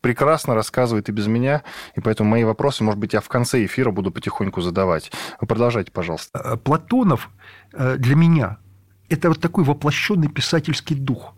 прекрасно 0.00 0.56
рассказывает 0.56 1.08
и 1.08 1.12
без 1.12 1.28
меня, 1.28 1.62
и 1.94 2.00
поэтому 2.00 2.30
мои 2.30 2.42
вопросы, 2.42 2.82
может 2.82 2.98
быть, 2.98 3.12
я 3.12 3.20
в 3.20 3.28
конце 3.28 3.64
эфира 3.64 3.92
буду 3.92 4.10
потихоньку 4.10 4.62
задавать. 4.62 5.12
Вы 5.40 5.46
продолжайте, 5.46 5.92
пожалуйста. 5.92 6.40
Э, 6.42 6.56
Платонов 6.56 7.30
э, 7.72 7.94
для 7.98 8.16
меня– 8.16 8.56
это 9.08 9.28
вот 9.28 9.40
такой 9.40 9.62
воплощенный 9.62 10.28
писательский 10.28 10.96
дух, 10.96 11.34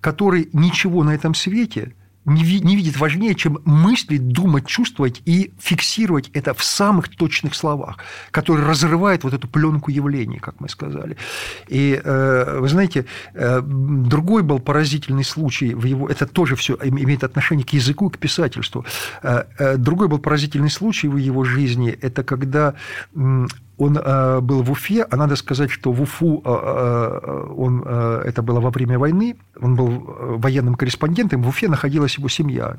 который 0.00 0.48
ничего 0.52 1.02
на 1.02 1.10
этом 1.12 1.34
свете 1.34 1.96
не, 2.30 2.60
не 2.60 2.76
видит 2.76 2.96
важнее, 2.98 3.34
чем 3.34 3.60
мыслить, 3.64 4.28
думать, 4.28 4.66
чувствовать 4.66 5.22
и 5.24 5.52
фиксировать 5.58 6.30
это 6.32 6.54
в 6.54 6.62
самых 6.62 7.08
точных 7.08 7.54
словах, 7.54 7.98
которые 8.30 8.66
разрывают 8.66 9.24
вот 9.24 9.34
эту 9.34 9.48
пленку 9.48 9.90
явлений, 9.90 10.38
как 10.38 10.60
мы 10.60 10.68
сказали. 10.68 11.16
И 11.68 12.00
э, 12.02 12.58
вы 12.60 12.68
знаете, 12.68 13.06
э, 13.34 13.60
другой 13.62 14.42
был 14.42 14.58
поразительный 14.58 15.24
случай 15.24 15.74
в 15.74 15.84
его, 15.84 16.08
это 16.08 16.26
тоже 16.26 16.56
все 16.56 16.78
имеет 16.82 17.24
отношение 17.24 17.66
к 17.66 17.70
языку 17.70 18.08
и 18.08 18.12
к 18.12 18.18
писательству. 18.18 18.84
Э, 19.22 19.76
другой 19.76 20.08
был 20.08 20.18
поразительный 20.18 20.70
случай 20.70 21.08
в 21.08 21.16
его 21.16 21.44
жизни, 21.44 21.90
это 21.90 22.22
когда 22.22 22.74
он 23.80 23.96
э, 23.96 24.40
был 24.40 24.62
в 24.62 24.70
Уфе, 24.70 25.06
а 25.10 25.16
надо 25.16 25.36
сказать, 25.36 25.70
что 25.70 25.90
в 25.90 26.02
Уфу 26.02 26.42
э, 26.44 26.50
э, 26.50 27.46
он, 27.56 27.82
это 27.82 28.42
было 28.42 28.60
во 28.60 28.70
время 28.70 28.98
войны, 28.98 29.36
он 29.58 29.74
был 29.74 29.88
военным 30.38 30.74
корреспондентом, 30.74 31.42
в 31.42 31.48
Уфе 31.48 31.68
находилась 31.68 32.18
его 32.18 32.28
семья, 32.28 32.76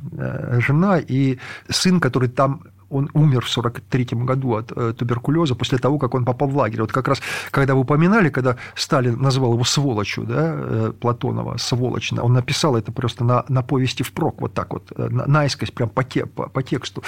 жена 0.60 1.00
и 1.00 1.39
сын, 1.70 2.00
который 2.00 2.29
там 2.29 2.62
он 2.92 3.10
умер 3.14 3.46
в 3.46 3.58
1943 3.58 4.26
году 4.26 4.56
от 4.56 4.72
э, 4.76 4.94
туберкулеза 4.98 5.56
после 5.56 5.78
того, 5.78 5.98
как 5.98 6.14
он 6.14 6.26
попал 6.26 6.50
в 6.50 6.58
лагерь. 6.58 6.82
Вот 6.82 6.92
как 6.92 7.08
раз, 7.08 7.22
когда 7.50 7.74
вы 7.74 7.82
упоминали, 7.82 8.30
когда 8.30 8.58
Сталин 8.76 9.20
назвал 9.20 9.54
его 9.54 9.64
сволочью, 9.64 10.26
да, 10.26 10.54
э, 10.54 10.94
Платонова, 11.00 11.58
сволочно, 11.58 12.22
он 12.22 12.34
написал 12.34 12.76
это 12.76 12.92
просто 12.92 13.24
на, 13.24 13.46
на 13.48 13.62
повести 13.64 14.04
впрок, 14.04 14.42
вот 14.42 14.54
так 14.54 14.74
вот, 14.74 14.92
э, 14.96 15.10
наискось, 15.10 15.72
прям 15.72 15.90
по, 15.90 16.04
те, 16.04 16.26
по, 16.26 16.50
по 16.50 16.62
тексту. 16.62 17.04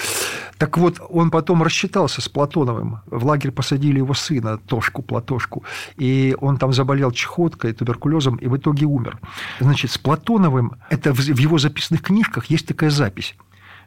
Так 0.57 0.77
вот, 0.77 1.01
он 1.09 1.29
потом 1.31 1.63
рассчитался 1.63 2.21
с 2.21 2.29
Платоновым. 2.29 3.01
В 3.07 3.25
лагерь 3.25 3.51
посадили 3.51 3.97
его 3.97 4.13
сына, 4.13 4.57
Тошку, 4.57 5.01
Платошку, 5.01 5.63
и 5.97 6.35
он 6.39 6.57
там 6.57 6.73
заболел 6.73 7.11
чехоткой, 7.11 7.73
туберкулезом, 7.73 8.37
и 8.37 8.47
в 8.47 8.55
итоге 8.55 8.85
умер. 8.85 9.19
Значит, 9.59 9.91
с 9.91 9.97
Платоновым, 9.97 10.73
это 10.89 11.13
в 11.13 11.19
его 11.19 11.57
записных 11.57 12.01
книжках 12.01 12.45
есть 12.45 12.67
такая 12.67 12.89
запись. 12.89 13.35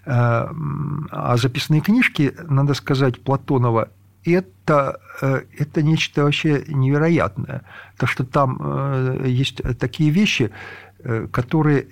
Э, 0.06 0.46
а 1.10 1.36
записные 1.36 1.80
книжки, 1.80 2.32
надо 2.48 2.74
сказать, 2.74 3.20
Платонова, 3.22 3.88
это, 4.24 5.00
э, 5.20 5.42
это 5.58 5.82
нечто 5.82 6.22
вообще 6.22 6.64
невероятное. 6.68 7.62
То, 7.96 8.06
что 8.06 8.24
там 8.24 8.58
э, 8.60 9.24
есть 9.26 9.60
такие 9.78 10.10
вещи, 10.10 10.50
которые 11.30 11.88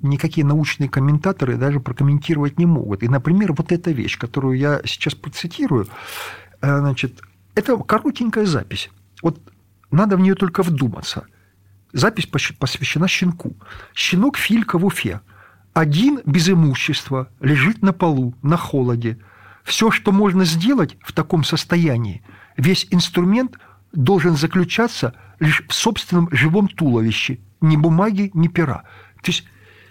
никакие 0.00 0.44
научные 0.44 0.88
комментаторы 0.88 1.56
даже 1.56 1.78
прокомментировать 1.80 2.58
не 2.58 2.66
могут. 2.66 3.02
И, 3.02 3.08
например, 3.08 3.52
вот 3.52 3.70
эта 3.70 3.90
вещь, 3.92 4.18
которую 4.18 4.58
я 4.58 4.80
сейчас 4.84 5.14
процитирую, 5.14 5.86
значит, 6.60 7.20
это 7.54 7.76
коротенькая 7.76 8.46
запись. 8.46 8.90
Вот 9.22 9.38
надо 9.92 10.16
в 10.16 10.20
нее 10.20 10.34
только 10.34 10.64
вдуматься. 10.64 11.26
Запись 11.92 12.26
посвящена 12.26 13.06
щенку. 13.06 13.54
Щенок 13.94 14.36
Филька 14.36 14.78
в 14.78 14.84
Уфе– 14.84 15.20
один 15.76 16.22
без 16.24 16.48
имущества 16.48 17.28
лежит 17.38 17.82
на 17.82 17.92
полу, 17.92 18.34
на 18.40 18.56
холоде. 18.56 19.18
Все, 19.62 19.90
что 19.90 20.10
можно 20.10 20.46
сделать 20.46 20.96
в 21.02 21.12
таком 21.12 21.44
состоянии, 21.44 22.22
весь 22.56 22.86
инструмент 22.90 23.58
должен 23.92 24.36
заключаться 24.36 25.12
лишь 25.38 25.62
в 25.68 25.74
собственном 25.74 26.30
живом 26.32 26.68
туловище, 26.68 27.40
ни 27.60 27.76
бумаги, 27.76 28.30
ни 28.32 28.48
пера. 28.48 28.84
То 29.22 29.32
есть 29.32 29.44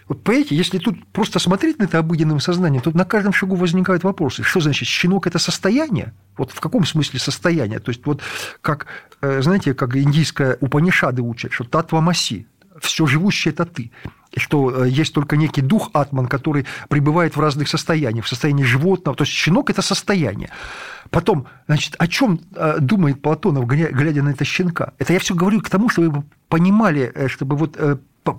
вот 0.08 0.24
понимаете, 0.24 0.56
если 0.56 0.78
тут 0.78 1.06
просто 1.12 1.38
смотреть 1.38 1.78
на 1.78 1.84
это 1.84 1.98
обыденным 1.98 2.40
сознанием, 2.40 2.82
то 2.82 2.90
на 2.90 3.04
каждом 3.04 3.32
шагу 3.32 3.54
возникают 3.54 4.02
вопросы. 4.02 4.42
Что 4.42 4.58
значит, 4.58 4.88
щенок– 4.88 5.26
это 5.28 5.38
состояние? 5.38 6.14
Вот 6.36 6.50
в 6.50 6.58
каком 6.58 6.84
смысле 6.84 7.20
состояние? 7.20 7.78
То 7.78 7.90
есть, 7.90 8.04
вот 8.06 8.22
как, 8.60 8.86
э, 9.20 9.40
знаете, 9.40 9.72
как 9.72 9.94
индийская 9.96 10.58
Упанишады 10.60 11.22
учат, 11.22 11.52
что 11.52 11.62
татва 11.62 12.00
маси, 12.00 12.48
все 12.80 13.06
живущее– 13.06 13.52
это 13.54 13.64
ты. 13.64 13.90
Что 14.36 14.84
э, 14.84 14.88
есть 14.88 15.14
только 15.14 15.36
некий 15.36 15.62
дух 15.62 15.90
атман, 15.92 16.26
который 16.26 16.66
пребывает 16.88 17.36
в 17.36 17.40
разных 17.40 17.68
состояниях, 17.68 18.24
в 18.24 18.28
состоянии 18.28 18.64
животного. 18.64 19.16
То 19.16 19.24
есть 19.24 19.32
щенок– 19.32 19.70
это 19.70 19.82
состояние. 19.82 20.50
Потом, 21.10 21.46
значит, 21.66 21.96
о 21.98 22.06
чем 22.06 22.40
э, 22.54 22.78
думает 22.80 23.22
Платонов, 23.22 23.66
глядя 23.66 24.22
на 24.22 24.30
это 24.30 24.44
щенка? 24.44 24.92
Это 24.98 25.12
я 25.12 25.18
все 25.18 25.34
говорю 25.34 25.60
к 25.60 25.70
тому, 25.70 25.88
чтобы 25.88 26.10
вы 26.10 26.24
понимали, 26.48 27.12
э, 27.14 27.28
чтобы 27.28 27.56
вот 27.56 27.78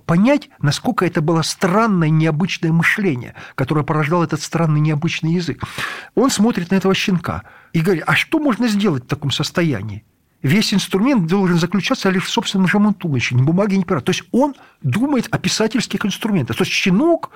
понять, 0.06 0.50
насколько 0.62 1.06
это 1.06 1.22
было 1.22 1.42
странное, 1.44 2.10
необычное 2.10 2.74
мышление, 2.74 3.36
которое 3.56 3.84
порождало 3.86 4.26
этот 4.26 4.42
странный, 4.42 4.82
необычный 4.82 5.32
язык. 5.32 5.64
Он 6.14 6.30
смотрит 6.30 6.72
на 6.72 6.76
этого 6.76 6.94
щенка 6.94 7.44
и 7.72 7.80
говорит, 7.80 8.04
а 8.06 8.14
что 8.14 8.40
можно 8.40 8.68
сделать 8.68 9.06
в 9.06 9.08
таком 9.08 9.32
состоянии? 9.32 10.04
Весь 10.44 10.74
инструмент 10.74 11.28
должен 11.28 11.58
заключаться 11.58 12.10
лишь 12.10 12.26
в 12.26 12.30
собственном 12.30 12.94
туловище, 12.94 13.36
ни 13.36 13.42
бумаги, 13.42 13.76
ни 13.76 13.84
пера. 13.84 14.02
То 14.02 14.12
есть 14.12 14.24
он 14.32 14.56
думает 14.82 15.28
о 15.32 15.40
писательских 15.40 16.06
инструментах. 16.06 16.58
То 16.58 16.64
есть 16.64 16.72
щенок 16.72 17.32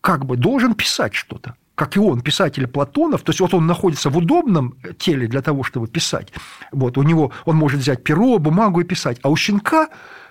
как 0.00 0.26
бы 0.26 0.36
должен 0.36 0.74
писать 0.74 1.14
что-то 1.14 1.56
как 1.78 1.96
и 1.96 2.00
он, 2.00 2.22
писатель 2.22 2.66
Платонов, 2.66 3.22
то 3.22 3.30
есть 3.30 3.38
вот 3.38 3.54
он 3.54 3.66
находится 3.66 4.10
в 4.10 4.16
удобном 4.16 4.74
теле 4.98 5.28
для 5.28 5.42
того, 5.42 5.62
чтобы 5.62 5.86
писать. 5.86 6.32
Вот 6.72 6.98
у 6.98 7.04
него 7.04 7.30
он 7.44 7.54
может 7.54 7.78
взять 7.78 8.02
перо, 8.02 8.38
бумагу 8.38 8.80
и 8.80 8.84
писать, 8.84 9.20
а 9.22 9.28
у 9.28 9.36
щенка 9.36 9.88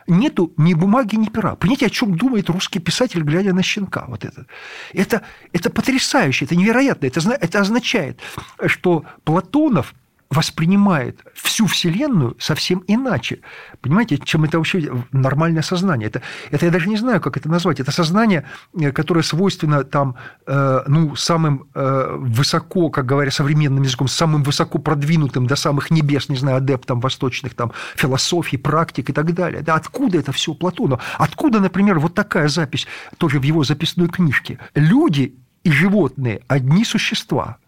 нету 0.07 0.51
ни 0.57 0.73
бумаги, 0.73 1.15
ни 1.15 1.27
пера. 1.27 1.55
Понимаете, 1.55 1.85
о 1.85 1.89
чем 1.89 2.17
думает 2.17 2.49
русский 2.49 2.79
писатель, 2.79 3.21
глядя 3.21 3.53
на 3.53 3.63
щенка? 3.63 4.05
Вот 4.09 4.25
это. 4.25 4.45
Это, 4.91 5.21
это 5.53 5.69
потрясающе, 5.69 6.43
это 6.43 6.57
невероятно. 6.57 7.05
Это, 7.05 7.21
это 7.31 7.59
означает, 7.61 8.19
что 8.67 9.05
Платонов– 9.23 9.95
воспринимает 10.29 11.21
всю 11.33 11.67
Вселенную 11.67 12.35
совсем 12.39 12.83
иначе. 12.87 13.39
Понимаете, 13.81 14.17
чем 14.17 14.43
это 14.43 14.57
вообще 14.57 14.91
нормальное 15.11 15.61
сознание. 15.61 16.07
Это, 16.07 16.21
это 16.51 16.65
я 16.65 16.71
даже 16.71 16.89
не 16.89 16.97
знаю, 16.97 17.21
как 17.21 17.37
это 17.37 17.49
назвать. 17.49 17.79
Это 17.79 17.91
сознание, 17.91 18.43
э, 18.77 18.91
которое 18.91 19.23
свойственно 19.23 19.83
там, 19.83 20.15
э, 20.45 20.83
ну, 20.87 21.15
самым 21.15 21.67
э, 21.73 22.15
высоко, 22.19 22.89
как 22.89 23.05
говоря 23.05 23.31
современным 23.31 23.83
языком, 23.83 24.07
самым 24.07 24.43
высоко 24.43 24.79
продвинутым 24.79 25.47
до 25.47 25.55
самых 25.55 25.91
небес, 25.91 26.27
не 26.29 26.37
знаю, 26.37 26.57
адептам 26.57 26.99
восточных 26.99 27.53
там 27.53 27.71
философий, 27.95 28.57
практик 28.57 29.09
и 29.09 29.13
так 29.13 29.33
далее. 29.33 29.61
Да, 29.61 29.75
откуда 29.75 30.17
это 30.17 30.33
все 30.33 30.53
Платону? 30.53 30.99
Откуда, 31.17 31.59
например, 31.61 31.99
вот 31.99 32.15
такая 32.15 32.49
запись 32.49 32.85
тоже 33.17 33.39
в 33.39 33.43
его 33.43 33.63
записной 33.63 34.09
книжке? 34.09 34.59
Люди 34.75 35.35
и 35.63 35.71
животные– 35.71 36.41
одни 36.47 36.83
существа– 36.83 37.57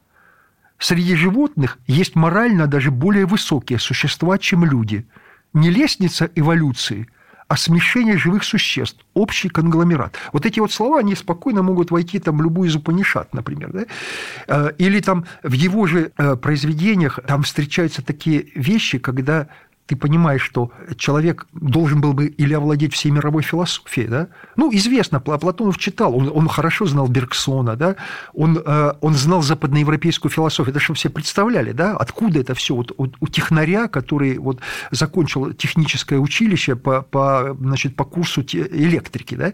Среди 0.79 1.15
животных 1.15 1.77
есть 1.87 2.15
морально 2.15 2.65
даже 2.65 2.89
более 2.89 3.25
высокие 3.25 3.79
существа, 3.79 4.37
чем 4.37 4.63
люди. 4.63 5.05
Не 5.53 5.69
лестница 5.69 6.29
эволюции, 6.35 7.07
а 7.49 7.57
смешение 7.57 8.17
живых 8.17 8.43
существ, 8.43 8.99
общий 9.13 9.49
конгломерат. 9.49 10.15
Вот 10.31 10.45
эти 10.45 10.59
вот 10.59 10.71
слова, 10.71 10.99
они 10.99 11.15
спокойно 11.15 11.63
могут 11.63 11.91
войти 11.91 12.19
там, 12.19 12.37
в 12.37 12.41
любую 12.43 12.69
из 12.69 12.75
Упанишат, 12.75 13.33
например. 13.33 13.71
Да? 13.73 13.85
Э, 14.47 14.71
или 14.77 15.01
там 15.01 15.25
в 15.43 15.51
его 15.53 15.85
же 15.85 16.11
э, 16.17 16.35
произведениях 16.35 17.19
там 17.27 17.43
встречаются 17.43 18.01
такие 18.01 18.45
вещи, 18.55 18.99
когда 18.99 19.47
ты 19.89 19.95
понимаешь, 19.95 20.43
что 20.43 20.71
человек 20.97 21.47
должен 21.51 21.99
был 21.99 22.13
бы 22.13 22.27
или 22.27 22.53
овладеть 22.53 22.93
всей 22.93 23.09
мировой 23.09 23.41
философией, 23.41 24.07
да? 24.07 24.27
Ну, 24.55 24.69
известно, 24.71 25.19
Платонов 25.19 25.79
читал, 25.79 26.15
он, 26.15 26.29
он 26.31 26.47
хорошо 26.47 26.85
знал 26.85 27.07
Бергсона, 27.07 27.75
да? 27.75 27.95
он, 28.33 28.61
э, 28.63 28.93
он 29.01 29.15
знал 29.15 29.41
западноевропейскую 29.41 30.31
философию, 30.31 30.75
это 30.75 30.79
чтобы 30.79 30.97
все 30.97 31.09
представляли, 31.09 31.71
да? 31.71 31.97
откуда 31.97 32.39
это 32.39 32.53
все 32.53 32.75
вот, 32.75 32.91
у, 32.97 33.07
у 33.19 33.27
технаря, 33.27 33.87
который 33.87 34.37
вот 34.37 34.59
закончил 34.91 35.53
техническое 35.53 36.19
училище 36.19 36.75
по, 36.75 37.01
по, 37.01 37.57
значит, 37.59 37.95
по 37.95 38.03
курсу 38.03 38.41
электрики, 38.41 39.33
да? 39.33 39.53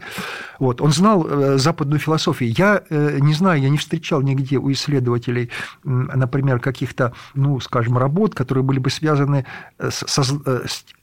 вот, 0.59 0.81
он 0.81 0.91
знал 0.91 1.25
э, 1.25 1.57
западную 1.57 1.99
философию. 1.99 2.53
Я 2.57 2.83
э, 2.89 3.19
не 3.21 3.33
знаю, 3.33 3.61
я 3.61 3.69
не 3.69 3.77
встречал 3.77 4.21
нигде 4.21 4.57
у 4.57 4.69
исследователей, 4.69 5.49
например, 5.85 6.59
каких-то, 6.59 7.13
ну, 7.35 7.61
скажем, 7.61 7.97
работ, 7.97 8.35
которые 8.35 8.65
были 8.65 8.79
бы 8.79 8.89
связаны 8.89 9.45
со 9.79 10.24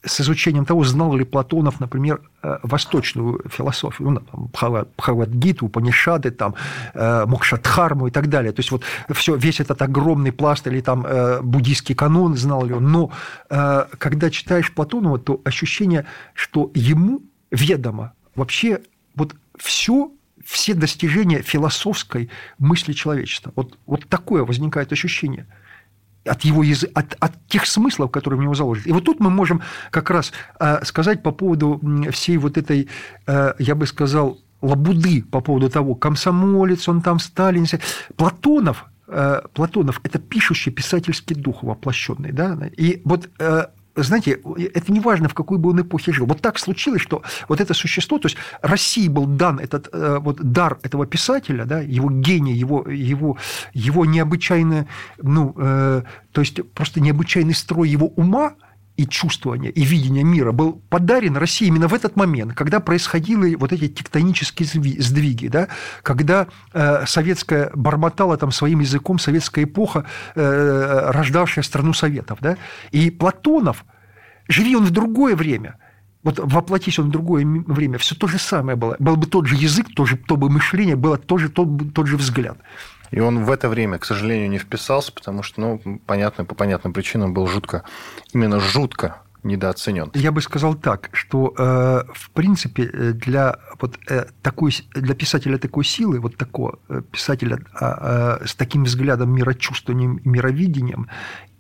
с 0.05 0.21
изучением 0.21 0.65
того, 0.65 0.85
знал 0.85 1.15
ли 1.17 1.25
Платонов, 1.25 1.81
например, 1.81 2.21
э, 2.43 2.59
восточную 2.63 3.43
философию, 3.49 4.11
ну, 4.11 4.21
там, 4.21 4.51
Бхагавадгиту, 4.97 5.69
Панишады, 5.69 6.31
там, 6.31 6.55
э, 6.95 7.27
Мокшадхарму 7.27 8.09
и 8.09 8.11
так 8.11 8.29
далее. 8.29 8.53
То 8.53 8.61
есть 8.61 8.71
вот 8.71 8.83
все, 9.11 9.37
весь 9.37 9.61
этот 9.61 9.83
огромный 9.83 10.33
пласт 10.33 10.67
или 10.67 10.81
там 10.81 11.07
буддийский 11.43 11.95
канон 11.95 12.37
знал 12.37 12.65
ли 12.65 12.75
он. 12.75 12.91
Но 12.93 13.11
когда 13.99 14.31
читаешь 14.31 14.73
Платонова, 14.73 15.19
то 15.19 15.41
ощущение, 15.45 16.05
что 16.35 16.71
ему 16.75 17.23
ведомо 17.51 18.13
вообще 18.35 18.81
вот 19.15 19.35
все 19.59 20.11
все 20.45 20.75
достижения 20.75 21.43
философской 21.43 22.29
мысли 22.59 22.93
человечества. 22.93 23.53
Вот, 23.55 23.79
вот 23.87 24.09
такое 24.09 24.45
возникает 24.45 24.93
ощущение– 24.93 25.47
от 26.25 26.43
его 26.43 26.63
язы... 26.63 26.89
от, 26.95 27.17
от 27.21 27.33
тех 27.49 27.67
смыслов, 27.67 28.11
которые 28.11 28.39
в 28.39 28.43
него 28.43 28.55
заложены. 28.55 28.89
И 28.89 28.93
вот 28.93 29.05
тут 29.05 29.21
мы 29.21 29.31
можем 29.31 29.63
как 29.91 30.11
раз 30.11 30.33
э, 30.61 30.85
сказать 30.85 31.23
по 31.23 31.33
поводу 31.33 31.81
всей 32.11 32.37
вот 32.37 32.57
этой, 32.57 32.89
э, 33.27 33.55
я 33.59 33.75
бы 33.75 33.87
сказал, 33.87 34.39
лабуды 34.61 35.23
по 35.23 35.41
поводу 35.41 35.69
того, 35.69 35.95
комсомолец 35.95 36.89
он 36.89 37.03
там, 37.03 37.19
Сталин. 37.19 37.67
Платонов, 38.17 38.87
э, 39.09 39.43
Платонов– 39.53 40.01
это 40.05 40.19
пишущий 40.19 40.73
писательский 40.73 41.35
дух 41.35 41.63
воплощенный. 41.63 42.33
Да? 42.33 42.59
И 42.77 43.03
вот 43.05 43.29
знаете, 43.97 44.41
это 44.75 44.93
не 44.93 45.01
важно, 45.01 45.29
в 45.29 45.35
какой 45.35 45.59
бы 45.59 45.71
он 45.71 45.81
эпохе 45.81 46.13
жил. 46.13 46.27
Вот 46.27 46.41
так 46.41 46.59
случилось, 46.59 47.03
что 47.03 47.23
вот 47.49 47.61
это 47.61 47.75
существо, 47.75 48.19
то 48.19 48.27
есть 48.27 48.39
России 48.63 49.09
был 49.09 49.27
дан 49.27 49.59
этот 49.59 49.89
э, 49.93 50.19
вот 50.21 50.41
дар 50.41 50.79
этого 50.83 51.07
писателя, 51.07 51.65
да, 51.65 51.81
его 51.81 52.11
гений, 52.11 52.55
его, 52.55 52.89
его, 52.89 53.37
его 53.73 54.05
необычайное, 54.05 54.87
ну, 55.21 55.55
э, 55.57 56.03
то 56.33 56.41
есть 56.41 56.61
просто 56.73 57.01
необычайный 57.01 57.55
строй 57.55 57.89
его 57.89 58.09
ума– 58.09 58.55
и 58.97 59.07
чувствования, 59.07 59.71
и 59.71 59.83
видения 59.83 60.23
мира 60.23 60.53
был 60.53 60.83
подарен 60.91 61.37
России 61.37 61.67
именно 61.67 61.89
в 61.89 61.95
этот 61.95 62.17
момент, 62.17 62.55
когда 62.55 62.79
происходили 62.79 63.55
вот 63.55 63.73
эти 63.73 63.89
тектонические 63.89 64.69
сдвиги, 65.01 65.49
да, 65.49 65.69
когда 66.03 66.47
э, 66.73 67.05
советская 67.07 67.71
бормотала 67.75 68.37
там 68.37 68.53
своим 68.53 68.81
языком, 68.81 69.19
советская 69.19 69.65
эпоха, 69.65 70.05
э, 70.35 71.11
рождавшая 71.11 71.65
страну 71.65 71.95
Советов. 71.95 72.39
Да, 72.41 72.57
и 72.91 73.11
Платонов, 73.11 73.85
живи 74.49 74.77
он 74.77 74.85
в 74.85 74.91
другое 74.91 75.37
время– 75.37 75.77
вот 76.23 76.39
воплотись 76.39 76.99
он 76.99 77.09
в 77.09 77.11
другое 77.11 77.45
время, 77.45 77.99
все 77.99 78.15
то 78.15 78.29
же 78.29 78.39
самое 78.39 78.77
было. 78.77 78.97
Был 78.99 79.17
бы 79.17 79.27
тот 79.27 79.47
же 79.47 79.57
язык, 79.57 79.89
то, 79.95 80.07
же, 80.07 80.17
то 80.17 80.37
бы 80.37 80.49
мышление, 80.49 80.95
было 80.95 81.19
тоже 81.19 81.49
тот, 81.49 81.93
тот 81.95 82.07
же 82.07 82.17
взгляд. 82.17 82.59
И 83.13 83.21
он 83.21 83.45
в 83.45 83.51
это 83.51 83.69
время, 83.69 83.99
к 83.99 84.05
сожалению, 84.05 84.51
не 84.51 84.59
вписался, 84.59 85.13
потому 85.13 85.43
что, 85.43 85.61
ну, 85.61 86.01
понятно, 86.07 86.45
по 86.45 86.55
понятным 86.55 86.93
причинам 86.93 87.33
был 87.33 87.47
жутко, 87.47 87.85
именно 88.33 88.59
жутко 88.59 89.23
недооценен. 89.43 90.11
Я 90.15 90.33
бы 90.33 90.41
сказал 90.41 90.75
так, 90.75 91.11
что 91.13 91.55
э, 91.57 92.05
в 92.15 92.31
принципе 92.31 92.87
для 93.13 93.57
вот 93.81 93.99
э, 94.09 94.27
такой 94.41 94.73
для 94.95 95.15
писателя 95.15 95.59
такой 95.59 95.85
силы, 95.85 96.21
вот 96.21 96.37
такого 96.37 96.79
э, 96.89 97.03
писателя 97.11 97.59
а, 97.75 98.41
с 98.45 98.55
таким 98.55 98.85
взглядом, 98.85 99.35
мирочувствованием, 99.35 100.21
мировидением, 100.25 101.09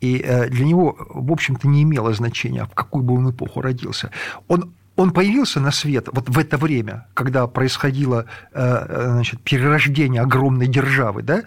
и 0.01 0.19
для 0.49 0.65
него 0.65 0.97
в 1.11 1.31
общем-то 1.33 1.69
не 1.69 1.83
имело 1.83 2.13
значения, 2.13 2.65
в 2.65 2.75
какую 2.75 3.05
бы 3.05 3.15
он 3.15 3.31
эпоху 3.31 3.61
родился. 3.61 4.11
Он 4.49 4.73
он 4.97 5.11
появился 5.13 5.61
на 5.61 5.71
свет 5.71 6.09
вот 6.13 6.29
в 6.29 6.39
это 6.39 6.57
время, 6.59 7.07
когда 7.15 7.47
происходило 7.47 8.27
значит, 8.53 9.41
перерождение 9.43 10.23
огромной 10.23 10.67
державы, 10.67 11.23
да, 11.23 11.45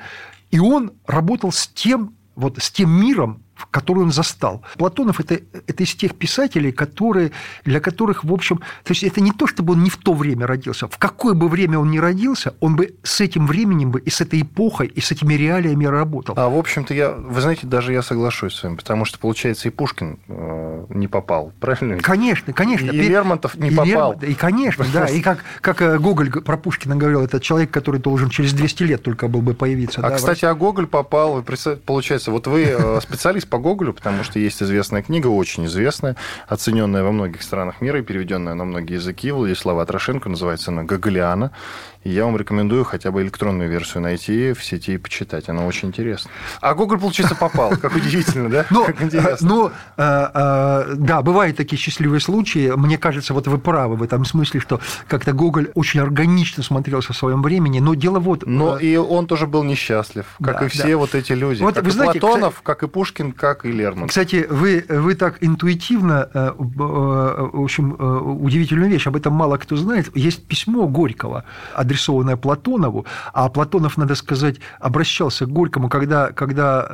и 0.52 0.60
он 0.60 0.94
работал 1.06 1.52
с 1.52 1.68
тем, 1.68 2.16
вот 2.36 2.58
с 2.58 2.72
тем 2.72 2.90
миром, 2.90 3.44
который 3.72 4.04
он 4.04 4.12
застал. 4.12 4.62
Платонов 4.78 5.20
это, 5.20 5.40
это 5.68 5.84
из 5.84 5.96
тех 5.96 6.16
писателей, 6.16 6.72
которые, 6.72 7.32
для 7.64 7.80
которых, 7.80 8.24
в 8.24 8.34
общем, 8.34 8.58
то 8.58 8.92
есть 8.92 9.04
это 9.04 9.22
не 9.22 9.32
то, 9.32 9.48
чтобы 9.48 9.74
он 9.74 9.84
не 9.84 9.90
в 9.90 9.98
то 9.98 10.14
время 10.14 10.48
родился, 10.48 10.88
в 10.88 10.98
какое 10.98 11.34
бы 11.34 11.48
время 11.48 11.80
он 11.80 11.92
ни 11.92 11.98
родился, 11.98 12.56
он 12.60 12.76
бы 12.76 12.96
с 13.04 13.22
этим 13.22 13.48
временем 13.48 13.92
бы 13.92 14.00
и 14.00 14.10
с 14.10 14.22
этой 14.22 14.42
эпохой, 14.42 14.88
и 14.88 15.02
с 15.02 15.12
этими 15.12 15.34
реалиями 15.34 15.86
работал. 15.86 16.36
А 16.38 16.50
в 16.50 16.58
общем-то, 16.58 16.94
я, 16.94 17.12
вы 17.12 17.42
знаете, 17.42 17.68
даже 17.68 17.94
я 17.94 18.02
соглашусь 18.02 18.56
с 18.56 18.64
вами, 18.64 18.76
потому 18.76 19.06
что, 19.06 19.20
получается, 19.20 19.68
и 19.68 19.72
Пушкин 19.72 20.20
э, 20.28 20.86
не 20.90 21.08
попал, 21.08 21.54
правильно? 21.60 21.98
Конечно, 22.00 22.54
конечно. 22.54 22.92
И 22.92 23.02
Лермонтов 23.02 23.56
не 23.56 23.70
и 23.70 23.72
попал. 23.72 23.88
Лермонтов, 23.88 24.30
и, 24.30 24.34
конечно, 24.34 24.86
да. 24.94 25.06
И 25.06 25.22
как, 25.22 25.44
как 25.62 25.82
э, 25.82 25.98
Гоголь 25.98 26.32
про 26.32 26.58
Пушкина 26.58 26.96
говорил, 26.96 27.22
это 27.24 27.40
человек, 27.40 27.72
который 27.72 28.00
должен 28.00 28.30
через 28.30 28.54
200 28.54 28.84
лет 28.84 29.04
только 29.04 29.28
был 29.28 29.42
бы 29.42 29.54
появиться. 29.54 30.02
А, 30.02 30.10
да, 30.10 30.16
кстати, 30.16 30.46
а 30.46 30.54
Гоголь 30.54 30.88
попал, 30.88 31.44
получается, 31.86 32.32
вот 32.32 32.48
вы 32.48 32.64
э, 32.64 33.00
специалист 33.02 33.45
специалист 33.46 33.50
по 33.50 33.58
Гоголю, 33.58 33.94
потому 33.94 34.24
что 34.24 34.40
есть 34.40 34.62
известная 34.62 35.02
книга, 35.02 35.28
очень 35.28 35.66
известная, 35.66 36.16
оцененная 36.48 37.04
во 37.04 37.12
многих 37.12 37.42
странах 37.42 37.82
мира 37.82 38.00
и 38.00 38.04
переведенная 38.04 38.56
на 38.56 38.66
многие 38.66 38.96
языки 38.96 39.32
Владислава 39.32 39.86
Трошенко, 39.86 40.30
называется 40.30 40.72
она 40.72 40.84
«Гоголиана». 40.84 41.52
И 42.06 42.12
я 42.12 42.26
вам 42.26 42.38
рекомендую 42.38 42.84
хотя 42.84 43.10
бы 43.10 43.24
электронную 43.24 43.68
версию 43.68 44.04
найти 44.04 44.54
в 44.54 44.64
сети 44.64 44.94
и 44.94 44.98
почитать. 44.98 45.50
Она 45.50 45.66
очень 45.66 45.88
интересна. 45.88 46.30
А 46.62 46.76
Гоголь, 46.76 47.00
получается, 47.00 47.36
попал. 47.36 47.72
Как 47.82 47.96
удивительно, 47.96 48.48
да? 48.48 48.66
Интересно. 49.00 49.38
ну, 49.42 49.72
э, 49.98 50.28
э, 50.34 50.94
да, 50.98 51.24
бывают 51.24 51.58
такие 51.58 51.80
счастливые 51.80 52.20
случаи. 52.20 52.72
Мне 52.76 53.00
кажется, 53.00 53.34
вот 53.34 53.48
вы 53.48 53.58
правы 53.58 53.96
в 53.96 54.04
этом 54.04 54.24
смысле, 54.24 54.60
что 54.60 54.80
как-то 55.08 55.34
Гоголь 55.34 55.72
очень 55.74 56.00
органично 56.00 56.62
смотрелся 56.62 57.14
в 57.14 57.18
своем 57.18 57.42
времени. 57.42 57.80
Но 57.80 57.96
дело 57.96 58.20
вот... 58.20 58.46
Но 58.46 58.78
э, 58.78 58.84
и 58.84 58.98
он 58.98 59.26
тоже 59.26 59.48
был 59.48 59.64
несчастлив, 59.64 60.28
как 60.44 60.62
и 60.62 60.68
все 60.68 60.96
вот 60.98 61.16
эти 61.16 61.32
люди. 61.32 61.64
Вот 61.64 61.74
как 61.74 61.86
вы 61.86 61.90
и 61.90 62.20
Платонов, 62.20 62.62
как 62.62 62.84
и 62.84 62.88
Пушкин, 62.88 63.32
как 63.36 63.66
и 63.66 63.72
Лермонтов. 63.72 64.10
Кстати, 64.10 64.46
вы, 64.50 64.86
вы 64.88 65.16
так 65.16 65.38
интуитивно, 65.42 66.30
э, 66.34 66.48
э, 66.48 66.54
в 66.56 67.64
общем, 67.64 67.96
э, 67.98 68.20
удивительную 68.20 68.90
вещь, 68.90 69.08
об 69.08 69.16
этом 69.16 69.34
мало 69.34 69.58
кто 69.58 69.76
знает. 69.76 70.16
Есть 70.16 70.46
письмо 70.48 70.88
Горького, 70.88 71.44
адресованное 71.76 72.36
Платонову, 72.36 73.06
а 73.34 73.50
Платонов, 73.50 73.98
надо 73.98 74.16
сказать, 74.16 74.58
обращался 74.80 75.46
к 75.46 75.50
Горькому, 75.50 75.90
когда, 75.90 76.32
когда 76.32 76.88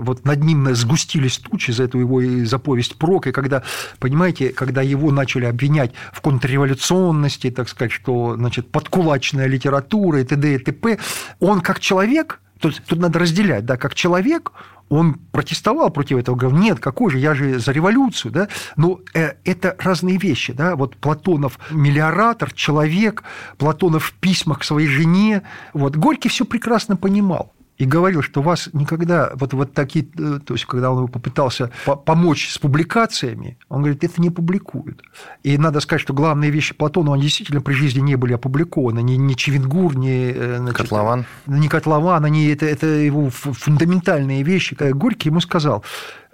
вот 0.00 0.24
над 0.24 0.42
ним 0.44 0.74
сгустились 0.74 1.38
тучи 1.38 1.70
за 1.70 1.84
эту 1.84 1.98
его 1.98 2.20
и 2.20 2.44
за 2.44 2.58
повесть 2.58 2.96
Прок, 2.96 3.26
и 3.26 3.32
когда, 3.32 3.62
понимаете, 3.98 4.50
когда 4.50 4.82
его 4.82 5.10
начали 5.10 5.44
обвинять 5.44 5.92
в 6.12 6.20
контрреволюционности, 6.20 7.50
так 7.50 7.68
сказать, 7.68 7.92
что, 7.92 8.36
значит, 8.36 8.70
подкулачная 8.70 9.46
литература 9.46 10.20
и 10.20 10.24
т.д. 10.24 10.54
и 10.54 10.58
т.п., 10.58 10.98
он 11.40 11.60
как 11.60 11.80
человек, 11.80 12.40
тут, 12.60 12.82
тут 12.86 12.98
надо 12.98 13.18
разделять, 13.18 13.64
да, 13.64 13.76
как 13.76 13.94
человек, 13.94 14.52
он 14.88 15.14
протестовал 15.32 15.90
против 15.90 16.18
этого, 16.18 16.36
говорил, 16.36 16.60
нет, 16.60 16.80
какой 16.80 17.10
же, 17.10 17.18
я 17.18 17.34
же 17.34 17.58
за 17.58 17.72
революцию, 17.72 18.32
да, 18.32 18.48
но 18.76 19.00
э, 19.14 19.32
это 19.44 19.76
разные 19.78 20.16
вещи, 20.16 20.52
да, 20.52 20.76
вот 20.76 20.96
Платонов 20.96 21.58
мелиоратор, 21.70 22.52
человек, 22.52 23.24
Платонов 23.58 24.04
в 24.04 24.12
письмах 24.14 24.60
к 24.60 24.64
своей 24.64 24.88
жене, 24.88 25.42
вот, 25.72 25.96
Горький 25.96 26.28
все 26.28 26.44
прекрасно 26.44 26.96
понимал, 26.96 27.52
и 27.78 27.84
говорил, 27.84 28.22
что 28.22 28.42
вас 28.42 28.68
никогда, 28.72 29.30
вот, 29.34 29.52
вот 29.52 29.74
такие, 29.74 30.06
э, 30.18 30.38
то 30.44 30.54
есть, 30.54 30.64
когда 30.64 30.90
он 30.90 31.08
попытался 31.08 31.70
по- 31.84 31.96
помочь 31.96 32.50
с 32.50 32.58
публикациями, 32.58 33.58
он 33.68 33.82
говорит, 33.82 34.02
это 34.02 34.20
не 34.20 34.30
публикуют. 34.30 35.02
И 35.42 35.58
надо 35.58 35.80
сказать, 35.80 36.00
что 36.00 36.14
главные 36.14 36.50
вещи 36.50 36.74
Платонова, 36.74 37.14
они 37.14 37.24
действительно 37.24 37.60
при 37.60 37.74
жизни 37.74 38.00
не 38.00 38.16
были 38.16 38.32
опубликованы, 38.32 39.02
ни, 39.02 39.14
ни 39.14 39.34
Чевенгур, 39.34 39.96
ни... 39.96 40.32
э, 40.34 40.56
значит, 40.58 40.76
Котлован. 40.76 41.26
не 41.46 41.68
котлован, 41.68 42.24
они, 42.24 42.46
это, 42.48 42.66
это 42.66 42.86
его 42.86 43.30
фундаментальные 43.30 44.42
вещи. 44.42 44.76
Э, 44.78 44.92
Горький 44.92 45.28
ему 45.28 45.40
сказал, 45.40 45.84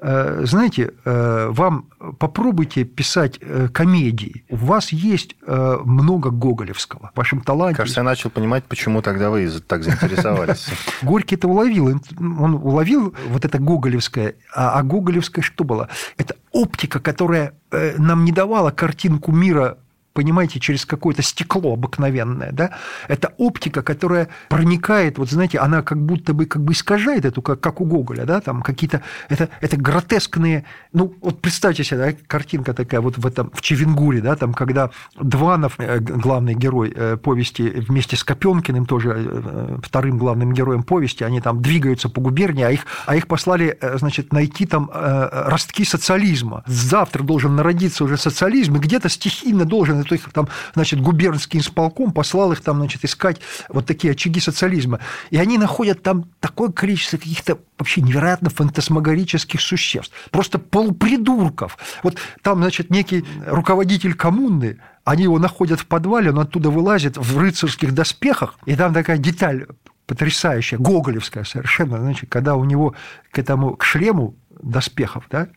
знаете, 0.03 0.95
э, 1.05 1.49
вам 1.51 1.87
попробуйте 2.19 2.85
писать 2.85 3.39
э, 3.41 3.69
комедии. 3.69 4.45
У 4.49 4.57
вас 4.57 4.91
есть 4.93 5.37
э, 5.47 5.79
много 5.85 6.31
гоголевского 6.31 7.13
в 7.15 7.17
вашем 7.17 7.41
таланте. 7.41 7.77
Кажется, 7.77 8.01
я 8.01 8.05
начал 8.05 8.31
понимать, 8.31 8.65
почему 8.65 9.01
тогда 9.03 9.31
вы 9.31 9.49
так 9.61 9.85
заинтересовались. 9.85 10.67
Горький 11.03 11.37
это 11.37 11.47
уловил. 11.47 12.01
Он 12.19 12.55
уловил 12.55 13.15
вот 13.29 13.45
это 13.45 13.59
гоголевское. 13.59 14.35
А, 14.55 14.79
а 14.79 14.83
гоголевское 14.83 15.43
что 15.43 15.63
было? 15.63 15.89
Это 16.17 16.35
оптика, 16.51 16.99
которая 16.99 17.55
э, 17.71 17.95
нам 17.99 18.25
не 18.25 18.33
давала 18.33 18.73
картинку 18.73 19.31
мира 19.31 19.79
понимаете, 20.13 20.61
через 20.61 20.85
какое-то 20.85 21.23
стекло 21.23 21.75
обыкновенное, 21.75 22.53
да, 22.53 22.73
это 23.09 23.33
оптика, 23.39 23.83
которая 23.83 24.29
проникает, 24.49 25.19
вот 25.19 25.31
знаете, 25.31 25.59
она 25.59 25.83
как 25.83 25.99
будто 25.99 26.35
бы 26.35 26.47
как 26.47 26.63
бы 26.63 26.73
искажает 26.73 27.25
эту, 27.25 27.43
как, 27.43 27.61
как 27.61 27.81
у 27.81 27.85
Гоголя, 27.85 28.25
да, 28.25 28.41
там 28.41 28.63
какие-то, 28.63 29.03
это, 29.29 29.49
это 29.61 29.77
гротескные, 29.77 30.65
ну, 30.93 31.15
вот 31.21 31.41
представьте 31.41 31.85
себе, 31.85 31.99
да, 31.99 32.13
картинка 32.27 32.75
такая 32.75 33.01
вот 33.01 33.19
в 33.19 33.27
этом, 33.27 33.51
в 33.55 33.61
Чевенгуре, 33.61 34.21
да, 34.21 34.37
там, 34.37 34.55
когда 34.55 34.91
Дванов, 35.21 35.75
э, 35.79 35.99
главный 35.99 36.55
герой 36.55 36.93
э, 36.95 37.17
повести, 37.17 37.63
вместе 37.63 38.17
с 38.17 38.25
Копенкиным, 38.25 38.87
тоже 38.87 39.15
э, 39.17 39.79
вторым 39.83 40.19
главным 40.19 40.53
героем 40.53 40.83
повести, 40.83 41.25
они 41.25 41.41
там 41.41 41.63
двигаются 41.63 42.09
по 42.09 42.21
губернии, 42.21 42.65
а 42.65 42.71
их, 42.71 42.87
а 43.07 43.17
их 43.17 43.27
послали, 43.27 43.79
значит, 43.95 44.33
найти 44.33 44.67
там 44.67 44.91
ростки 44.93 45.85
социализма. 45.85 46.63
Завтра 46.67 47.23
должен 47.23 47.57
народиться 47.57 48.05
уже 48.05 48.17
социализм, 48.17 48.77
и 48.77 48.79
где-то 48.79 49.09
стихийно 49.09 49.65
должен, 49.65 50.02
это 50.03 50.15
их 50.15 50.31
там, 50.33 50.49
значит, 50.75 51.01
губернский 51.01 51.59
исполком 51.59 52.13
послал 52.13 52.53
их 52.53 52.61
там, 52.61 52.79
значит, 52.79 53.05
искать 53.05 53.41
вот 53.69 53.87
такие 53.87 54.13
очаги 54.13 54.41
социализма. 54.41 55.01
И 55.31 55.37
они 55.37 55.59
находят 55.59 56.03
там 56.03 56.25
такое 56.41 56.71
количество 56.71 57.17
каких-то 57.17 57.59
вообще 57.79 58.01
невероятно 58.01 58.51
фантасмагорических 58.51 59.61
существ, 59.61 60.13
просто 60.31 60.59
полупридурков. 60.59 61.79
Вот 62.03 62.17
там, 62.43 62.59
значит, 62.59 62.91
некий 62.91 63.25
руководитель 63.47 64.15
коммуны, 64.15 64.79
они 65.05 65.25
его 65.25 65.39
находят 65.39 65.81
в 65.81 65.87
подвале, 65.87 66.31
он 66.31 66.39
оттуда 66.39 66.71
вылазит 66.71 67.17
в 67.17 67.39
рыцарских 67.39 67.93
доспехах, 67.93 68.55
и 68.67 68.77
там 68.77 68.95
такая 68.95 69.19
деталь 69.19 69.67
потрясающая, 70.07 70.79
гоголевская 70.79 71.45
совершенно, 71.45 71.99
значит, 71.99 72.31
когда 72.31 72.55
у 72.55 72.65
него 72.65 72.95
к 73.31 73.39
этому, 73.39 73.77
к 73.77 73.85
шлему 73.85 74.37
доспехов, 74.63 75.25
да, 75.31 75.49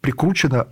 прикручена 0.00 0.68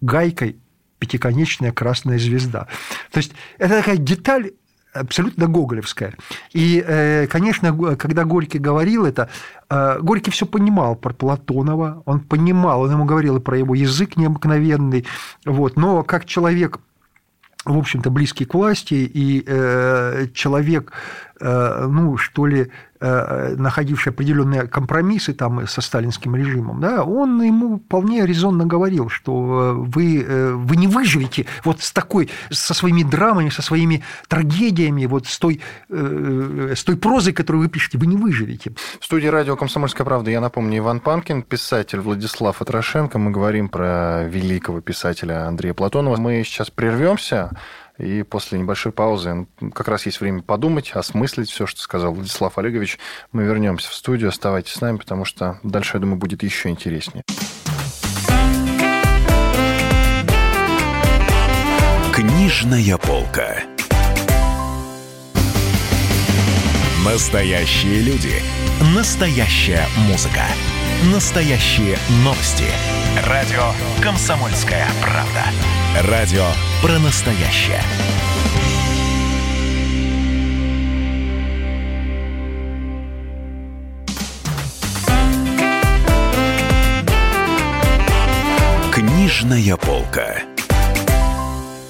гайкой 0.00 0.58
пятиконечная 1.02 1.72
красная 1.72 2.16
звезда. 2.16 2.68
То 3.10 3.18
есть 3.18 3.32
это 3.58 3.78
такая 3.78 3.96
деталь 3.96 4.52
абсолютно 4.94 5.48
гоголевская. 5.48 6.14
И, 6.52 6.84
э, 6.86 7.26
конечно, 7.26 7.96
когда 7.96 8.24
Горький 8.24 8.60
говорил 8.60 9.04
это, 9.04 9.28
э, 9.68 9.98
Горький 10.00 10.30
все 10.30 10.46
понимал 10.46 10.94
про 10.94 11.12
Платонова, 11.12 12.04
он 12.06 12.20
понимал, 12.20 12.82
он 12.82 12.92
ему 12.92 13.04
говорил 13.04 13.38
и 13.38 13.40
про 13.40 13.58
его 13.58 13.74
язык 13.74 14.16
необыкновенный, 14.16 15.04
вот, 15.44 15.76
но 15.76 16.04
как 16.04 16.24
человек 16.24 16.78
в 17.64 17.78
общем-то, 17.78 18.10
близкий 18.10 18.44
к 18.44 18.54
власти, 18.54 18.94
и 18.94 19.44
э, 19.46 20.26
человек, 20.34 20.92
ну, 21.42 22.16
что 22.16 22.46
ли, 22.46 22.70
э, 23.00 23.54
находивший 23.56 24.12
определенные 24.12 24.66
компромиссы 24.68 25.34
там 25.34 25.66
со 25.66 25.80
сталинским 25.80 26.36
режимом, 26.36 26.80
да, 26.80 27.02
он 27.02 27.42
ему 27.42 27.78
вполне 27.78 28.24
резонно 28.26 28.64
говорил, 28.64 29.08
что 29.08 29.74
вы, 29.76 30.22
э, 30.22 30.52
вы 30.52 30.76
не 30.76 30.86
выживете 30.86 31.46
вот 31.64 31.82
с 31.82 31.92
такой, 31.92 32.30
со 32.50 32.74
своими 32.74 33.02
драмами, 33.02 33.48
со 33.48 33.62
своими 33.62 34.02
трагедиями, 34.28 35.06
вот 35.06 35.26
с 35.26 35.38
той, 35.38 35.60
э, 35.90 36.74
с 36.76 36.84
той 36.84 36.96
прозой, 36.96 37.32
которую 37.32 37.62
вы 37.62 37.68
пишете, 37.68 37.98
вы 37.98 38.06
не 38.06 38.16
выживете. 38.16 38.72
В 39.00 39.04
студии 39.04 39.26
радио 39.26 39.56
«Комсомольская 39.56 40.04
правда» 40.04 40.30
я 40.30 40.40
напомню, 40.40 40.78
Иван 40.78 41.00
Панкин, 41.00 41.42
писатель 41.42 42.00
Владислав 42.00 42.62
Атрошенко. 42.62 43.18
Мы 43.18 43.32
говорим 43.32 43.68
про 43.68 44.24
великого 44.28 44.80
писателя 44.80 45.48
Андрея 45.48 45.74
Платонова. 45.74 46.16
Мы 46.16 46.44
сейчас 46.44 46.70
прервемся, 46.70 47.50
и 48.02 48.22
после 48.24 48.58
небольшой 48.58 48.92
паузы 48.92 49.46
как 49.72 49.88
раз 49.88 50.06
есть 50.06 50.20
время 50.20 50.42
подумать, 50.42 50.92
осмыслить 50.92 51.50
все, 51.50 51.66
что 51.66 51.80
сказал 51.80 52.12
Владислав 52.12 52.58
Олегович. 52.58 52.98
Мы 53.30 53.44
вернемся 53.44 53.90
в 53.90 53.94
студию. 53.94 54.28
Оставайтесь 54.28 54.72
с 54.72 54.80
нами, 54.80 54.96
потому 54.96 55.24
что 55.24 55.60
дальше, 55.62 55.92
я 55.96 56.00
думаю, 56.00 56.16
будет 56.16 56.42
еще 56.42 56.68
интереснее. 56.68 57.22
Книжная 62.12 62.98
полка. 62.98 63.62
Настоящие 67.04 68.00
люди. 68.02 68.34
Настоящая 68.94 69.86
музыка. 70.08 70.42
Настоящие 71.12 71.96
новости. 72.24 72.66
Радио 73.20 73.60
«Комсомольская 74.02 74.86
правда». 75.02 76.10
Радио 76.10 76.46
про 76.80 76.98
настоящее. 76.98 77.82
Книжная 88.90 89.76
полка. 89.76 90.38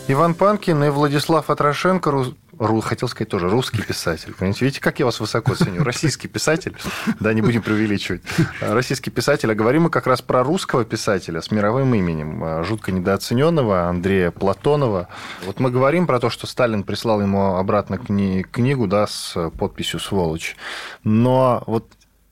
Иван 0.08 0.34
Панкин 0.34 0.82
и 0.82 0.88
Владислав 0.88 1.50
Атрошенко. 1.50 2.34
Хотел 2.82 3.08
сказать 3.08 3.28
тоже, 3.28 3.48
русский 3.48 3.82
писатель. 3.82 4.34
Понимаете, 4.34 4.64
видите, 4.64 4.80
как 4.80 4.98
я 4.98 5.04
вас 5.04 5.20
высоко 5.20 5.54
ценю? 5.54 5.84
Российский 5.84 6.28
писатель, 6.28 6.76
да, 7.20 7.32
не 7.32 7.42
будем 7.42 7.62
преувеличивать. 7.62 8.22
Российский 8.60 9.10
писатель, 9.10 9.50
а 9.50 9.54
говорим 9.54 9.82
мы 9.82 9.90
как 9.90 10.06
раз 10.06 10.22
про 10.22 10.42
русского 10.42 10.84
писателя 10.84 11.40
с 11.40 11.50
мировым 11.50 11.94
именем, 11.94 12.64
жутко 12.64 12.92
недооцененного 12.92 13.88
Андрея 13.88 14.30
Платонова. 14.30 15.08
Вот 15.44 15.60
мы 15.60 15.70
говорим 15.70 16.06
про 16.06 16.20
то, 16.20 16.30
что 16.30 16.46
Сталин 16.46 16.84
прислал 16.84 17.20
ему 17.20 17.56
обратно 17.56 17.98
кни... 17.98 18.42
книгу, 18.42 18.86
да, 18.86 19.06
с 19.06 19.50
подписью 19.58 20.00
«Сволочь». 20.00 20.56
Но 21.04 21.62
вот 21.66 21.90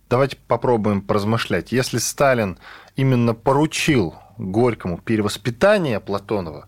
давайте 0.09 0.37
попробуем 0.47 1.03
поразмышлять. 1.03 1.73
Если 1.73 1.99
Сталин 1.99 2.59
именно 2.97 3.35
поручил 3.35 4.15
Горькому 4.39 4.99
перевоспитание 4.99 6.01
Платонова, 6.01 6.67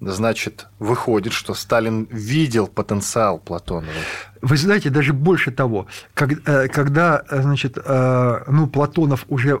значит, 0.00 0.66
выходит, 0.78 1.32
что 1.32 1.54
Сталин 1.54 2.04
видел 2.10 2.66
потенциал 2.66 3.38
Платонова. 3.38 3.92
Вы 4.46 4.56
знаете, 4.56 4.90
даже 4.90 5.12
больше 5.12 5.50
того, 5.50 5.86
э, 6.16 6.68
когда, 6.68 7.24
значит, 7.30 7.76
ну, 7.76 8.66
Платонов 8.66 9.24
уже 9.28 9.60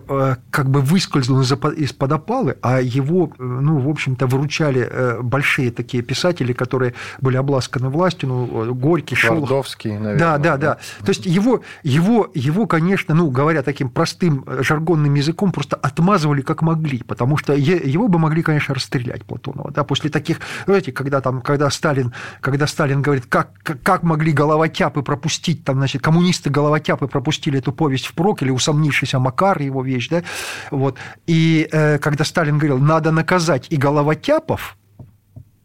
как 0.50 0.70
бы 0.70 0.80
выскользнул 0.80 1.40
из-под 1.40 2.12
опалы, 2.12 2.56
а 2.62 2.80
его, 2.80 3.32
ну, 3.38 3.78
в 3.78 3.88
общем-то, 3.88 4.26
выручали 4.26 5.16
большие 5.22 5.70
такие 5.70 6.02
писатели, 6.02 6.52
которые 6.52 6.94
были 7.20 7.36
обласканы 7.36 7.88
властью, 7.88 8.28
ну, 8.28 8.74
Горький, 8.74 9.16
Шолохов. 9.16 9.48
Твардовский, 9.48 9.92
наверное. 9.98 10.18
Да, 10.18 10.38
да, 10.38 10.56
да. 10.56 10.78
То 11.04 11.08
есть 11.08 11.26
его, 11.26 11.62
его, 11.82 12.30
его, 12.34 12.66
конечно, 12.66 13.14
ну, 13.14 13.30
говоря 13.30 13.62
таким 13.62 13.88
простым 13.88 14.44
жаргонным 14.60 15.14
языком, 15.14 15.52
просто 15.52 15.76
отмазывали 15.76 16.42
как 16.42 16.62
могли, 16.62 17.02
потому 17.02 17.36
что 17.36 17.54
его 17.54 18.08
бы 18.08 18.18
могли, 18.18 18.42
конечно, 18.42 18.74
расстрелять 18.74 19.24
Платонова, 19.24 19.70
да, 19.72 19.84
после 19.84 20.10
таких, 20.10 20.38
знаете, 20.66 20.92
когда 20.92 21.20
там, 21.20 21.40
когда 21.42 21.70
Сталин, 21.70 22.12
когда 22.40 22.66
Сталин 22.66 23.02
говорит, 23.02 23.26
как, 23.26 23.50
как 23.82 24.02
могли 24.02 24.32
головотяпы 24.76 25.02
пропустить, 25.02 25.64
там, 25.64 25.76
значит, 25.76 26.02
коммунисты 26.02 26.50
головотяпы 26.50 27.06
пропустили 27.06 27.58
эту 27.58 27.72
повесть 27.72 28.06
впрок, 28.06 28.42
или 28.42 28.50
усомнившийся 28.50 29.18
Макар, 29.18 29.60
его 29.60 29.82
вещь, 29.82 30.08
да, 30.08 30.22
вот, 30.70 30.96
и 31.26 31.68
э, 31.72 31.98
когда 31.98 32.24
Сталин 32.24 32.58
говорил, 32.58 32.78
надо 32.78 33.10
наказать 33.10 33.66
и 33.70 33.76
головотяпов, 33.76 34.76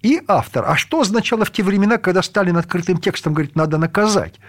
и 0.02 0.22
автор. 0.28 0.66
А 0.68 0.76
что 0.76 1.02
означало 1.02 1.46
в 1.46 1.52
те 1.52 1.64
времена, 1.64 1.98
когда 1.98 2.22
Сталин 2.22 2.58
открытым 2.58 2.98
текстом 2.98 3.34
говорит, 3.34 3.56
надо 3.56 3.78
наказать? 3.78 4.40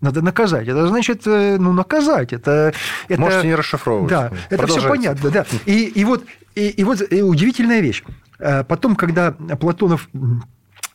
Надо 0.00 0.22
наказать. 0.22 0.68
Это 0.68 0.88
значит, 0.88 1.26
э, 1.26 1.58
ну, 1.58 1.72
наказать. 1.72 2.32
Это, 2.32 2.72
это... 3.08 3.20
Можете 3.20 3.46
не 3.46 3.54
расшифровывать. 3.54 4.10
Да, 4.10 4.30
это 4.50 4.66
все 4.66 4.88
понятно. 4.88 5.30
Да. 5.30 5.44
И, 5.66 5.84
и, 5.84 6.04
вот, 6.04 6.24
и, 6.54 6.68
и 6.68 6.84
вот 6.84 7.02
и 7.12 7.22
удивительная 7.22 7.80
вещь. 7.80 8.02
Э, 8.38 8.64
потом, 8.64 8.96
когда 8.96 9.32
Платонов 9.32 10.08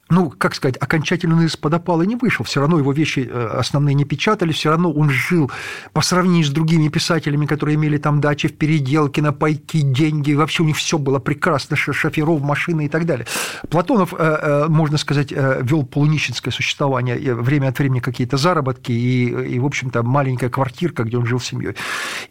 ну, 0.10 0.30
как 0.30 0.56
сказать, 0.56 0.78
окончательно 0.78 1.42
из-под 1.44 1.74
опала 1.74 2.04
не 2.04 2.16
вышел. 2.16 2.46
Все 2.46 2.62
равно 2.62 2.80
его 2.80 2.94
вещи 2.94 3.28
э, 3.30 3.48
основные 3.60 3.94
не 3.94 4.06
печатали, 4.06 4.52
все 4.52 4.70
равно 4.70 4.92
он 4.92 5.10
жил 5.10 5.52
по 5.94 6.02
сравнению 6.02 6.46
с 6.46 6.50
другими 6.50 6.88
писателями, 6.88 7.46
которые 7.46 7.76
имели 7.76 7.98
там 7.98 8.22
дачи 8.22 8.48
в 8.48 8.58
переделке, 8.58 9.22
на 9.22 9.34
пайки, 9.34 9.82
деньги. 9.82 10.34
Вообще 10.34 10.64
у 10.64 10.66
них 10.66 10.78
все 10.78 10.98
было 10.98 11.20
прекрасно, 11.20 11.76
шоферов, 11.76 12.42
машины 12.42 12.86
и 12.86 12.90
так 12.90 13.06
далее. 13.06 13.28
Платонов, 13.70 14.14
э, 14.14 14.18
э, 14.18 14.68
можно 14.68 14.98
сказать, 14.98 15.32
вел 15.32 15.84
полунищенское 15.84 16.52
существование, 16.52 17.36
время 17.36 17.70
от 17.70 17.80
времени 17.80 18.00
какие-то 18.00 18.38
заработки 18.38 18.92
и, 18.92 19.56
и 19.56 19.60
в 19.60 19.66
общем-то, 19.66 20.04
маленькая 20.04 20.50
квартирка, 20.50 21.04
где 21.04 21.18
он 21.18 21.26
жил 21.26 21.40
с 21.40 21.46
семьей. 21.46 21.76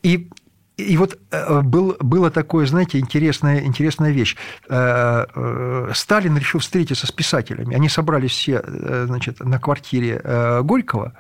И 0.02 0.30
и 0.76 0.96
вот 0.98 1.18
э, 1.30 1.62
был, 1.62 1.96
было 2.00 2.30
такое, 2.30 2.66
знаете, 2.66 2.98
интересная, 2.98 3.60
интересная 3.64 4.10
вещь. 4.10 4.36
Э, 4.68 5.24
э, 5.34 5.90
Сталин 5.94 6.36
решил 6.36 6.60
встретиться 6.60 7.06
с 7.06 7.12
писателями. 7.12 7.74
Они 7.74 7.88
собрались 7.88 8.32
все 8.32 8.62
значит, 9.06 9.40
на 9.40 9.58
квартире 9.58 10.20
Горького 10.62 11.14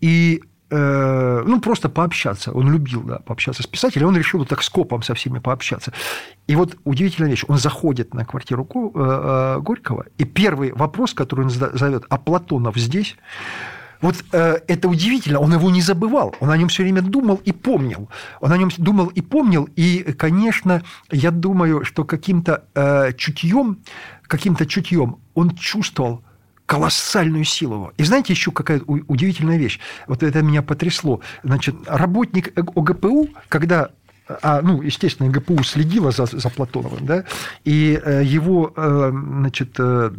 и 0.00 0.42
ну, 0.70 1.60
просто 1.62 1.88
пообщаться. 1.88 2.52
Он 2.52 2.70
любил, 2.70 3.02
да, 3.02 3.20
пообщаться 3.20 3.62
с 3.62 3.66
писателем. 3.66 4.08
Он 4.08 4.16
решил 4.18 4.40
вот 4.40 4.50
так 4.50 4.62
скопом 4.62 5.02
со 5.02 5.14
всеми 5.14 5.38
пообщаться. 5.38 5.94
И 6.46 6.54
вот 6.56 6.76
удивительная 6.84 7.30
вещь. 7.30 7.44
Он 7.48 7.56
заходит 7.56 8.12
на 8.12 8.26
квартиру 8.26 8.64
Горького, 8.64 10.04
и 10.18 10.24
первый 10.24 10.72
вопрос, 10.72 11.14
который 11.14 11.46
он 11.46 11.50
зовет, 11.50 12.04
а 12.10 12.18
Платонов 12.18 12.76
здесь? 12.76 13.16
Вот 14.00 14.24
э, 14.32 14.58
это 14.68 14.88
удивительно, 14.88 15.40
он 15.40 15.52
его 15.52 15.70
не 15.70 15.82
забывал, 15.82 16.34
он 16.40 16.50
о 16.50 16.56
нем 16.56 16.68
все 16.68 16.82
время 16.82 17.02
думал 17.02 17.40
и 17.44 17.52
помнил. 17.52 18.08
Он 18.40 18.52
о 18.52 18.58
нем 18.58 18.70
думал 18.76 19.06
и 19.08 19.20
помнил, 19.20 19.68
и, 19.76 20.02
конечно, 20.16 20.82
я 21.10 21.30
думаю, 21.30 21.84
что 21.84 22.04
каким-то 22.04 22.64
э, 22.74 23.12
чутьем, 23.16 23.78
каким-то 24.22 24.66
чутьем 24.66 25.18
он 25.34 25.50
чувствовал 25.56 26.22
колоссальную 26.66 27.44
силу 27.44 27.74
его. 27.74 27.92
И 27.96 28.04
знаете 28.04 28.34
еще 28.34 28.52
какая 28.52 28.80
удивительная 28.86 29.56
вещь? 29.56 29.80
Вот 30.06 30.22
это 30.22 30.42
меня 30.42 30.60
потрясло. 30.60 31.20
Значит, 31.42 31.74
работник 31.86 32.52
ОГПУ, 32.58 33.30
когда 33.48 33.88
а, 34.42 34.60
ну, 34.62 34.82
естественно, 34.82 35.30
ГПУ 35.30 35.62
следила 35.62 36.10
за, 36.10 36.26
за 36.26 36.50
Платоновым, 36.50 37.06
да, 37.06 37.24
и 37.64 38.00
э, 38.02 38.22
его, 38.24 38.72
э, 38.76 39.10
значит, 39.12 39.74
э, 39.78 40.10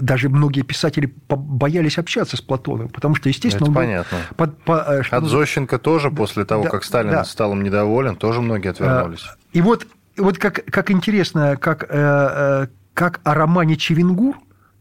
даже 0.00 0.28
многие 0.28 0.62
писатели 0.62 1.12
боялись 1.28 1.98
общаться 1.98 2.36
с 2.36 2.40
Платоновым, 2.40 2.88
потому 2.88 3.14
что, 3.14 3.28
естественно, 3.28 3.64
Это 3.64 3.70
он 3.70 3.74
понятно. 3.74 4.18
Под, 4.36 4.62
по, 4.62 5.02
что... 5.02 5.16
От 5.16 5.24
Зощенко 5.24 5.78
тоже 5.78 6.10
после 6.10 6.44
того, 6.44 6.64
да, 6.64 6.70
как 6.70 6.84
Сталин 6.84 7.12
да. 7.12 7.24
стал 7.24 7.52
им 7.52 7.62
недоволен, 7.62 8.16
тоже 8.16 8.40
многие 8.40 8.70
отвернулись. 8.70 9.26
И 9.52 9.60
вот, 9.60 9.86
вот 10.16 10.38
как, 10.38 10.64
как 10.64 10.90
интересно, 10.90 11.56
как, 11.56 11.86
как 11.88 13.20
о 13.22 13.34
романе 13.34 13.76
Чевенгур, 13.76 14.36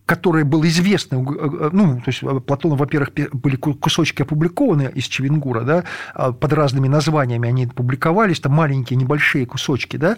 который 0.06 0.44
был 0.44 0.64
известным, 0.66 1.28
э, 1.30 1.70
ну, 1.72 1.96
то 1.98 2.08
есть 2.08 2.22
э, 2.22 2.40
Платонов, 2.40 2.80
во-первых, 2.80 3.10
были 3.34 3.56
кусочки 3.56 4.22
опубликованы 4.22 4.92
из 4.94 5.06
Чевенгура, 5.06 5.62
да, 5.62 5.84
а 6.14 6.32
под 6.32 6.54
разными 6.54 6.88
названиями 6.88 7.50
они 7.50 7.68
публиковались, 7.68 8.40
там 8.40 8.54
маленькие, 8.54 8.98
небольшие 8.98 9.46
кусочки, 9.46 9.98
да, 9.98 10.18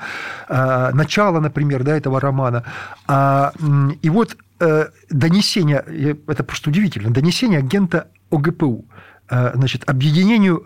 а, 0.49 0.91
начало, 0.91 1.39
например, 1.39 1.83
да, 1.83 1.95
этого 1.95 2.19
романа. 2.19 2.63
А, 3.07 3.53
и 4.01 4.09
вот 4.09 4.37
э, 4.59 4.87
донесение, 5.09 5.85
это 6.27 6.43
просто 6.43 6.69
удивительно, 6.69 7.11
донесение 7.11 7.59
агента 7.59 8.07
ОГПУ, 8.31 8.85
значит, 9.29 9.83
объединению 9.89 10.63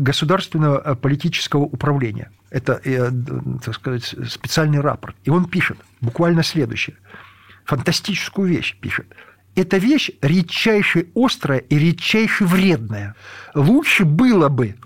государственного 0.00 0.94
политического 0.94 1.64
управления. 1.64 2.30
Это, 2.48 2.80
так 3.62 3.74
сказать, 3.74 4.14
специальный 4.26 4.80
рапорт. 4.80 5.14
И 5.24 5.30
он 5.30 5.44
пишет 5.44 5.76
буквально 6.00 6.42
следующее– 6.42 6.96
фантастическую 7.68 8.48
вещь 8.48 8.76
пишет. 8.80 9.06
Эта 9.54 9.76
вещь 9.76 10.10
редчайше 10.22 11.08
острая 11.14 11.58
и 11.58 11.78
редчайше 11.78 12.46
вредная. 12.46 13.14
Лучше 13.54 14.04
было 14.06 14.48
бы 14.48 14.76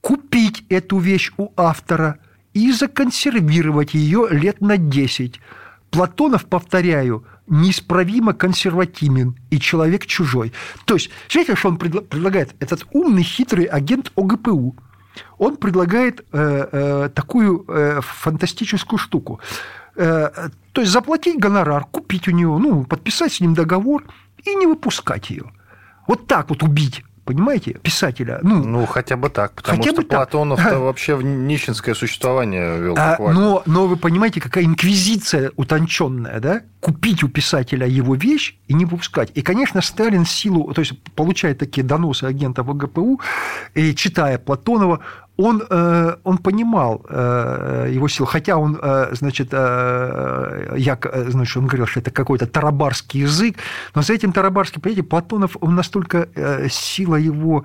купить 0.00 0.64
эту 0.70 0.98
вещь 0.98 1.32
у 1.36 1.52
автора 1.56 2.18
и 2.54 2.72
законсервировать 2.72 3.92
ее 3.92 4.26
лет 4.30 4.62
на 4.62 4.78
10. 4.78 5.38
Платонов, 5.90 6.46
повторяю, 6.46 7.26
неисправимо 7.46 8.32
консервативен 8.32 9.36
и 9.50 9.60
человек 9.60 10.06
чужой. 10.06 10.52
То 10.86 10.94
есть, 10.94 11.10
смотрите, 11.28 11.56
что 11.56 11.68
он 11.68 11.76
предлагает? 11.76 12.54
Этот 12.58 12.86
умный, 12.92 13.22
хитрый 13.22 13.66
агент 13.66 14.12
ОГПУ. 14.16 14.76
Он 15.36 15.56
предлагает 15.56 16.24
э, 16.32 16.68
э, 16.72 17.10
такую 17.14 17.64
э, 17.68 18.00
фантастическую 18.00 18.98
штуку. 18.98 19.40
Э, 19.96 20.48
то 20.72 20.80
есть 20.80 20.92
заплатить 20.92 21.38
гонорар, 21.38 21.84
купить 21.84 22.28
у 22.28 22.30
нее, 22.30 22.48
ну, 22.58 22.84
подписать 22.84 23.32
с 23.32 23.40
ним 23.40 23.54
договор 23.54 24.04
и 24.44 24.54
не 24.54 24.66
выпускать 24.66 25.30
ее. 25.30 25.52
Вот 26.06 26.26
так 26.26 26.50
вот 26.50 26.62
убить 26.62 27.04
понимаете, 27.30 27.74
писателя. 27.74 28.40
Ну, 28.42 28.64
ну 28.64 28.86
хотя 28.86 29.16
бы 29.16 29.30
так, 29.30 29.52
потому 29.52 29.78
хотя 29.78 29.92
что 29.92 30.02
Платонов 30.02 30.60
так. 30.60 30.80
вообще 30.80 31.14
в 31.14 31.22
нищенское 31.22 31.94
существование 31.94 32.76
вел. 32.80 32.96
А, 32.98 33.16
но, 33.20 33.62
но 33.66 33.86
вы 33.86 33.96
понимаете, 33.96 34.40
какая 34.40 34.64
инквизиция 34.64 35.52
утонченная, 35.54 36.40
да? 36.40 36.62
Купить 36.80 37.22
у 37.22 37.28
писателя 37.28 37.86
его 37.86 38.16
вещь 38.16 38.56
и 38.66 38.74
не 38.74 38.84
выпускать. 38.84 39.30
И, 39.34 39.42
конечно, 39.42 39.80
Сталин 39.80 40.26
силу, 40.26 40.74
то 40.74 40.80
есть 40.80 41.00
получает 41.14 41.58
такие 41.58 41.84
доносы 41.84 42.24
агентов 42.24 42.68
ОГПУ, 42.68 43.20
и 43.74 43.94
читая 43.94 44.36
Платонова, 44.38 44.98
он, 45.40 45.62
э, 45.68 46.16
он 46.22 46.38
понимал 46.38 47.04
э, 47.08 47.88
его 47.90 48.08
силу, 48.08 48.26
хотя 48.26 48.56
он, 48.56 48.78
э, 48.80 49.08
значит, 49.12 49.52
я, 49.52 50.98
значит, 51.28 51.56
он 51.56 51.66
говорил, 51.66 51.86
что 51.86 52.00
это 52.00 52.10
какой-то 52.10 52.46
тарабарский 52.46 53.20
язык, 53.20 53.56
но 53.94 54.02
за 54.02 54.12
этим 54.12 54.32
тарабарским, 54.32 54.80
понимаете, 54.80 55.02
Платонов, 55.02 55.56
он 55.60 55.74
настолько 55.74 56.28
сила 56.70 57.16
его 57.16 57.64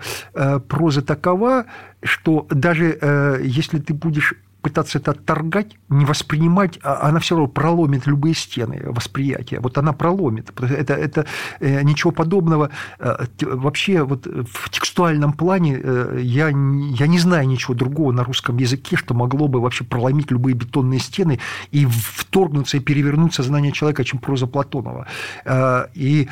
прозы 0.67 1.01
такова, 1.01 1.65
что 2.03 2.47
даже 2.49 3.39
если 3.43 3.79
ты 3.79 3.93
будешь 3.93 4.33
пытаться 4.65 4.97
это 4.97 5.11
отторгать, 5.11 5.77
не 5.89 6.05
воспринимать, 6.05 6.79
а 6.81 7.07
она 7.07 7.19
все 7.19 7.35
равно 7.35 7.47
проломит 7.47 8.07
любые 8.07 8.33
стены 8.33 8.81
восприятия. 8.83 9.59
Вот 9.59 9.77
она 9.77 9.93
проломит. 9.93 10.49
Это, 10.59 10.95
это 10.95 11.27
э, 11.59 11.83
ничего 11.83 12.11
подобного. 12.11 12.71
Э, 12.97 13.27
вообще 13.41 14.01
вот 14.01 14.25
в 14.25 14.69
текстуальном 14.71 15.33
плане 15.33 15.79
э, 15.83 16.19
я, 16.19 16.47
я 16.47 17.07
не 17.07 17.19
знаю 17.19 17.47
ничего 17.47 17.75
другого 17.75 18.11
на 18.11 18.23
русском 18.23 18.57
языке, 18.57 18.95
что 18.95 19.13
могло 19.13 19.47
бы 19.47 19.61
вообще 19.61 19.83
проломить 19.83 20.31
любые 20.31 20.55
бетонные 20.55 20.99
стены 20.99 21.39
и 21.69 21.85
вторгнуться 21.85 22.77
и 22.77 22.79
перевернуть 22.79 23.35
сознание 23.35 23.71
человека, 23.71 24.03
чем 24.03 24.19
проза 24.19 24.47
Платонова. 24.47 25.05
И 25.93 26.27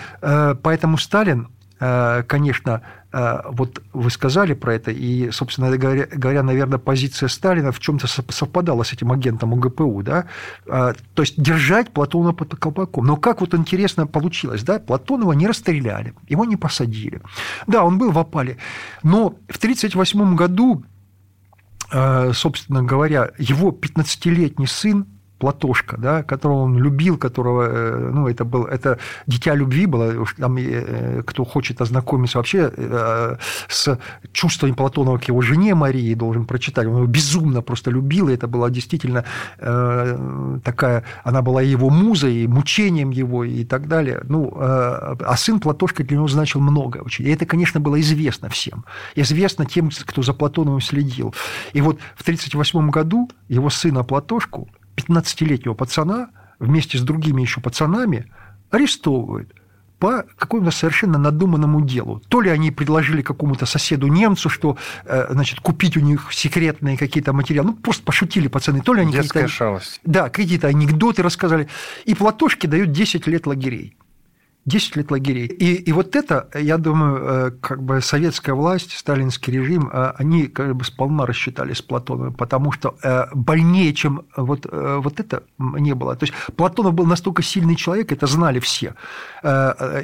поэтому 0.63 0.97
Сталин, 0.97 1.49
конечно, 1.79 2.81
вот 3.13 3.83
вы 3.93 4.09
сказали 4.09 4.53
про 4.53 4.73
это, 4.73 4.89
и, 4.89 5.29
собственно 5.29 5.77
говоря, 5.77 6.07
говоря 6.11 6.41
наверное, 6.41 6.79
позиция 6.79 7.29
Сталина 7.29 7.71
в 7.71 7.79
чем-то 7.79 8.07
совпадала 8.07 8.81
с 8.81 8.91
этим 8.91 9.11
агентом 9.11 9.53
УГПУ, 9.53 10.01
да, 10.01 10.25
э, 10.65 10.93
то 11.13 11.21
есть 11.21 11.39
держать 11.39 11.91
Платонова 11.91 12.33
под 12.33 12.55
колпаком. 12.55 13.05
Но 13.05 13.17
как 13.17 13.41
вот 13.41 13.53
интересно 13.53 14.07
получилось, 14.07 14.63
да, 14.63 14.79
Платонова 14.79 15.33
не 15.33 15.45
расстреляли, 15.45 16.15
его 16.27 16.45
не 16.45 16.55
посадили. 16.55 17.21
Да, 17.67 17.83
он 17.83 17.99
был 17.99 18.11
в 18.11 18.17
опале, 18.17 18.57
но 19.03 19.35
в 19.47 19.57
1938 19.57 20.35
году, 20.35 20.83
э, 21.91 22.31
собственно 22.33 22.81
говоря, 22.81 23.29
его 23.37 23.69
15-летний 23.69 24.67
сын 24.67 25.05
Платошка, 25.43 25.97
да, 25.97 26.23
которого 26.23 26.61
он 26.61 26.77
любил, 26.77 27.17
которого, 27.17 27.67
э, 27.69 28.11
ну, 28.13 28.29
это 28.29 28.45
был, 28.45 28.63
это 28.63 28.97
дитя 29.27 29.55
любви 29.55 29.85
было, 29.87 30.25
там, 30.37 30.55
э, 30.55 31.21
кто 31.25 31.43
хочет 31.43 31.81
ознакомиться 31.81 32.37
вообще 32.37 32.71
э, 32.73 33.35
с 33.67 33.99
чувствами 34.31 34.71
Платонова 34.71 35.17
к 35.17 35.27
его 35.27 35.41
жене 35.41 35.75
Марии, 35.75 36.15
должен 36.15 36.45
прочитать, 36.45 36.87
он 36.87 36.95
его 36.95 37.07
безумно 37.07 37.61
просто 37.61 37.91
любил, 37.91 38.29
и 38.29 38.33
это 38.33 38.47
была 38.47 38.69
действительно 38.69 39.25
такая, 40.63 41.03
она 41.25 41.41
была 41.41 41.61
его 41.61 41.89
музой, 41.89 42.47
мучением 42.47 43.11
его 43.11 43.43
и 43.43 43.65
так 43.65 43.87
далее, 43.87 44.21
ну, 44.29 44.53
а 44.57 45.35
сын 45.35 45.59
Платошка 45.59 46.03
для 46.05 46.15
него 46.15 46.27
значил 46.29 46.61
много 46.61 46.99
очень, 46.99 47.27
и 47.27 47.31
это, 47.31 47.45
конечно, 47.45 47.81
было 47.81 47.99
известно 47.99 48.47
всем, 48.47 48.85
известно 49.15 49.65
тем, 49.65 49.89
кто 50.05 50.21
за 50.21 50.33
Платоновым 50.33 50.79
следил, 50.79 51.35
и 51.73 51.81
вот 51.81 51.99
в 52.15 52.21
1938 52.21 52.89
году 52.91 53.29
его 53.49 53.69
сына 53.69 54.03
Платошку 54.03 54.69
15-летнего 54.95 55.73
пацана 55.73 56.29
вместе 56.59 56.97
с 56.97 57.01
другими 57.01 57.41
еще 57.41 57.61
пацанами 57.61 58.31
арестовывают 58.69 59.53
по 59.99 60.25
какому-то 60.37 60.71
совершенно 60.71 61.17
надуманному 61.17 61.79
делу. 61.79 62.21
То 62.27 62.41
ли 62.41 62.49
они 62.49 62.71
предложили 62.71 63.21
какому-то 63.21 63.65
соседу 63.65 64.07
немцу, 64.07 64.49
что 64.49 64.77
э, 65.05 65.27
значит, 65.31 65.61
купить 65.61 65.95
у 65.95 66.01
них 66.01 66.27
секретные 66.33 66.97
какие-то 66.97 67.31
материалы, 67.31 67.69
ну, 67.69 67.75
просто 67.75 68.03
пошутили 68.03 68.49
пацаны, 68.49 68.81
то 68.81 68.93
ли 68.93 69.01
они 69.01 69.13
Детская 69.13 69.47
шалость. 69.47 70.01
Да, 70.03 70.29
какие-то 70.29 70.67
анекдоты 70.67 71.23
рассказали. 71.23 71.69
И 72.03 72.15
Платошке 72.15 72.67
дают 72.67 72.91
10 72.91 73.27
лет 73.27 73.47
лагерей. 73.47 73.95
10 74.65 74.95
лет 74.95 75.11
лагерей. 75.11 75.45
И, 75.47 75.73
и 75.75 75.91
вот 75.91 76.15
это, 76.15 76.47
я 76.53 76.77
думаю, 76.77 77.17
э, 77.17 77.51
как 77.51 77.83
бы 77.83 77.99
советская 78.01 78.55
власть, 78.55 78.91
сталинский 78.97 79.51
режим, 79.51 79.89
э, 79.91 80.13
они 80.17 80.47
как 80.47 80.75
бы 80.75 80.85
сполна 80.85 81.25
рассчитали 81.25 81.73
с 81.73 81.81
Платоновым, 81.81 82.33
потому 82.33 82.71
что 82.71 82.95
э, 83.03 83.25
больнее, 83.33 83.93
чем 83.93 84.25
вот, 84.37 84.65
вот 84.71 85.19
это 85.19 85.43
не 85.57 85.93
было. 85.93 86.15
То 86.15 86.25
есть 86.25 86.33
Платонов 86.55 86.93
был 86.93 87.05
настолько 87.05 87.43
сильный 87.43 87.75
человек, 87.75 88.11
это 88.11 88.25
знали 88.27 88.59
все. 88.59 88.95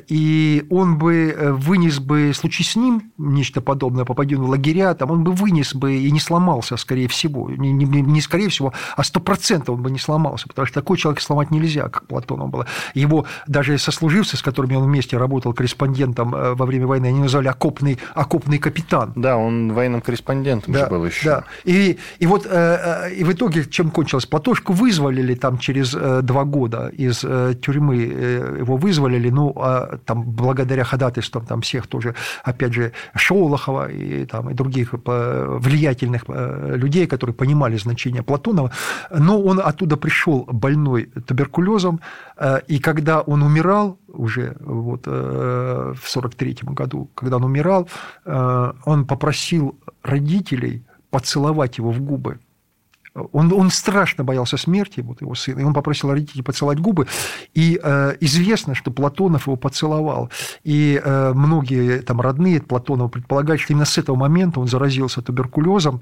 И 0.08 0.66
он 0.70 0.98
бы 0.98 1.56
вынес 1.58 2.00
бы, 2.00 2.34
случись 2.34 2.72
с 2.72 2.76
ним 2.76 3.12
нечто 3.18 3.62
подобное, 3.62 4.06
попадет 4.06 4.40
в 4.40 4.50
лагеря, 4.50 4.94
там, 4.94 5.12
он 5.12 5.24
бы 5.24 5.32
вынес 5.32 5.74
бы 5.74 5.96
и 5.96 6.12
не 6.12 6.20
сломался, 6.20 6.76
скорее 6.78 7.08
всего. 7.08 7.50
Не, 7.50 7.72
не, 7.72 7.86
не 7.86 8.22
скорее 8.22 8.50
всего, 8.50 8.74
а 8.98 9.04
сто 9.04 9.20
процентов 9.20 9.76
он 9.76 9.82
бы 9.82 9.92
не 9.92 10.00
сломался, 10.00 10.48
потому 10.48 10.66
что 10.66 10.76
такой 10.76 10.98
человек 10.98 11.22
сломать 11.22 11.52
нельзя, 11.52 11.84
как 11.84 12.08
Платонов 12.08 12.50
было. 12.50 12.66
Его 12.94 13.26
даже 13.48 13.78
сослуживцы, 13.78 14.36
с 14.36 14.42
которыми 14.50 14.76
он 14.76 14.86
вместе 14.86 15.18
работал 15.18 15.54
корреспондентом 15.54 16.34
э, 16.34 16.56
во 16.56 16.66
время 16.66 16.88
войны, 16.88 17.08
они 17.08 17.20
назвали 17.20 17.48
окопный, 17.48 18.00
окопный 18.16 18.58
капитан. 18.58 19.14
Да, 19.16 19.38
он 19.38 19.74
военным 19.74 20.02
корреспондентом 20.02 20.74
да, 20.74 20.80
же 20.80 20.90
был 20.90 21.06
еще. 21.06 21.26
Да. 21.30 21.44
И, 21.66 21.98
и 22.18 22.26
вот 22.26 22.46
э, 22.46 22.50
э, 22.50 23.14
и 23.14 23.24
в 23.24 23.32
итоге 23.32 23.66
чем 23.66 23.92
кончилось? 23.92 24.26
Платошку 24.26 24.74
вызволили 24.74 25.36
там 25.36 25.60
через 25.60 25.92
два 26.24 26.44
года 26.46 26.92
из 26.98 27.20
тюрьмы, 27.62 27.96
его 28.60 28.78
вызволили, 28.78 29.30
ну, 29.30 29.54
а 29.56 30.00
там 30.06 30.24
благодаря 30.24 30.84
ходатайствам 30.84 31.46
там 31.46 31.62
всех 31.62 31.88
тоже, 31.88 32.16
опять 32.44 32.74
же, 32.74 32.92
Шолохова 33.16 33.92
и, 33.92 34.26
там, 34.26 34.50
и 34.50 34.54
других 34.54 34.94
влиятельных 34.94 36.24
людей, 36.28 37.08
которые 37.08 37.36
понимали 37.36 37.78
значение 37.78 38.24
Платонова, 38.24 38.72
но 39.12 39.42
он 39.42 39.60
оттуда 39.60 39.98
пришел 39.98 40.48
больной 40.52 41.10
туберкулезом, 41.28 42.00
и 42.68 42.80
когда 42.80 43.22
он 43.22 43.44
умирал, 43.44 44.00
уже 44.08 44.56
вот 44.62 45.04
э, 45.06 45.94
в 46.02 46.10
43 46.10 46.58
году, 46.64 47.10
когда 47.16 47.38
он 47.38 47.44
умирал, 47.44 47.90
э, 48.26 48.74
он 48.86 49.06
попросил 49.06 49.78
родителей 50.04 50.86
поцеловать 51.10 51.78
его 51.80 51.92
в 51.92 52.02
губы. 52.02 52.40
Он, 53.14 53.52
он 53.54 53.70
страшно 53.70 54.24
боялся 54.24 54.58
смерти, 54.58 55.02
вот 55.02 55.22
его 55.22 55.36
сын, 55.36 55.60
и 55.60 55.64
он 55.64 55.74
попросил 55.74 56.12
родителей 56.12 56.44
поцеловать 56.44 56.80
губы. 56.80 57.08
И 57.54 57.80
э, 57.82 58.16
известно, 58.20 58.76
что 58.76 58.92
Платонов 58.92 59.48
его 59.48 59.56
поцеловал. 59.56 60.30
И 60.64 61.02
э, 61.04 61.34
многие 61.34 62.00
там 62.00 62.22
родные 62.22 62.62
Платонова 62.62 63.08
предполагают, 63.08 63.62
что 63.62 63.74
именно 63.74 63.86
с 63.86 63.98
этого 63.98 64.16
момента 64.16 64.60
он 64.60 64.68
заразился 64.68 65.22
туберкулезом. 65.22 66.02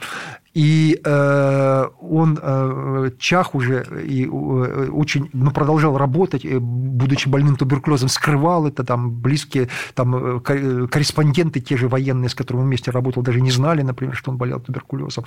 И 0.54 1.00
э, 1.04 1.88
он 2.02 2.40
э, 2.42 3.12
чах 3.20 3.56
уже 3.56 3.86
и 4.04 4.26
э, 4.26 4.28
очень 4.28 5.30
ну, 5.34 5.52
продолжал 5.52 5.98
работать, 5.98 6.46
будучи 6.60 7.28
больным 7.28 7.56
туберкулезом, 7.56 8.10
скрывал 8.10 8.68
это, 8.68 8.84
там 8.84 9.12
близкие 9.12 9.70
там, 9.94 10.42
корреспонденты, 10.42 11.60
те 11.60 11.78
же 11.78 11.88
военные, 11.88 12.30
с 12.30 12.36
которыми 12.36 12.64
он 12.64 12.68
вместе 12.68 12.92
работал, 12.92 13.24
даже 13.24 13.42
не 13.42 13.52
знали, 13.52 13.82
например, 13.82 14.16
что 14.16 14.32
он 14.32 14.38
болел 14.38 14.60
туберкулезом. 14.60 15.26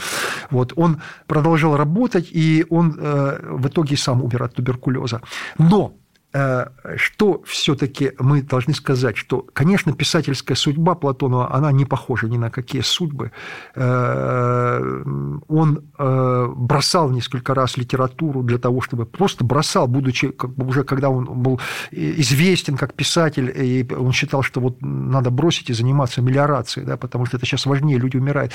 Вот. 0.50 0.72
Он 0.76 1.00
продолжал 1.26 1.69
работать, 1.76 2.28
и 2.30 2.64
он 2.70 2.92
в 2.92 3.66
итоге 3.66 3.96
сам 3.96 4.22
умер 4.22 4.42
от 4.42 4.54
туберкулеза. 4.54 5.20
Но 5.58 5.94
Э, 6.32 6.66
что 6.96 7.42
все-таки 7.44 8.12
мы 8.20 8.42
должны 8.42 8.72
сказать, 8.72 9.16
что, 9.16 9.44
конечно, 9.52 9.92
писательская 9.92 10.56
судьба 10.56 10.94
Платонова, 10.94 11.52
она 11.52 11.72
не 11.72 11.84
похожа 11.84 12.28
ни 12.28 12.38
на 12.38 12.50
какие 12.50 12.82
судьбы. 12.82 13.32
Э, 13.74 15.02
он 15.48 15.90
э, 15.98 16.46
бросал 16.54 17.10
несколько 17.10 17.52
раз 17.52 17.76
литературу 17.76 18.44
для 18.44 18.58
того, 18.58 18.80
чтобы 18.80 19.06
просто 19.06 19.44
бросал, 19.44 19.88
будучи 19.88 20.28
как 20.28 20.54
бы 20.54 20.66
уже, 20.66 20.84
когда 20.84 21.10
он 21.10 21.24
был 21.24 21.60
известен 21.90 22.76
как 22.76 22.94
писатель, 22.94 23.52
и 23.56 23.84
он 23.92 24.12
считал, 24.12 24.42
что 24.42 24.60
вот 24.60 24.80
надо 24.82 25.30
бросить 25.30 25.68
и 25.70 25.72
заниматься 25.72 26.22
мелиорацией, 26.22 26.86
да, 26.86 26.96
потому 26.96 27.26
что 27.26 27.38
это 27.38 27.46
сейчас 27.46 27.66
важнее, 27.66 27.98
люди 27.98 28.16
умирают. 28.16 28.52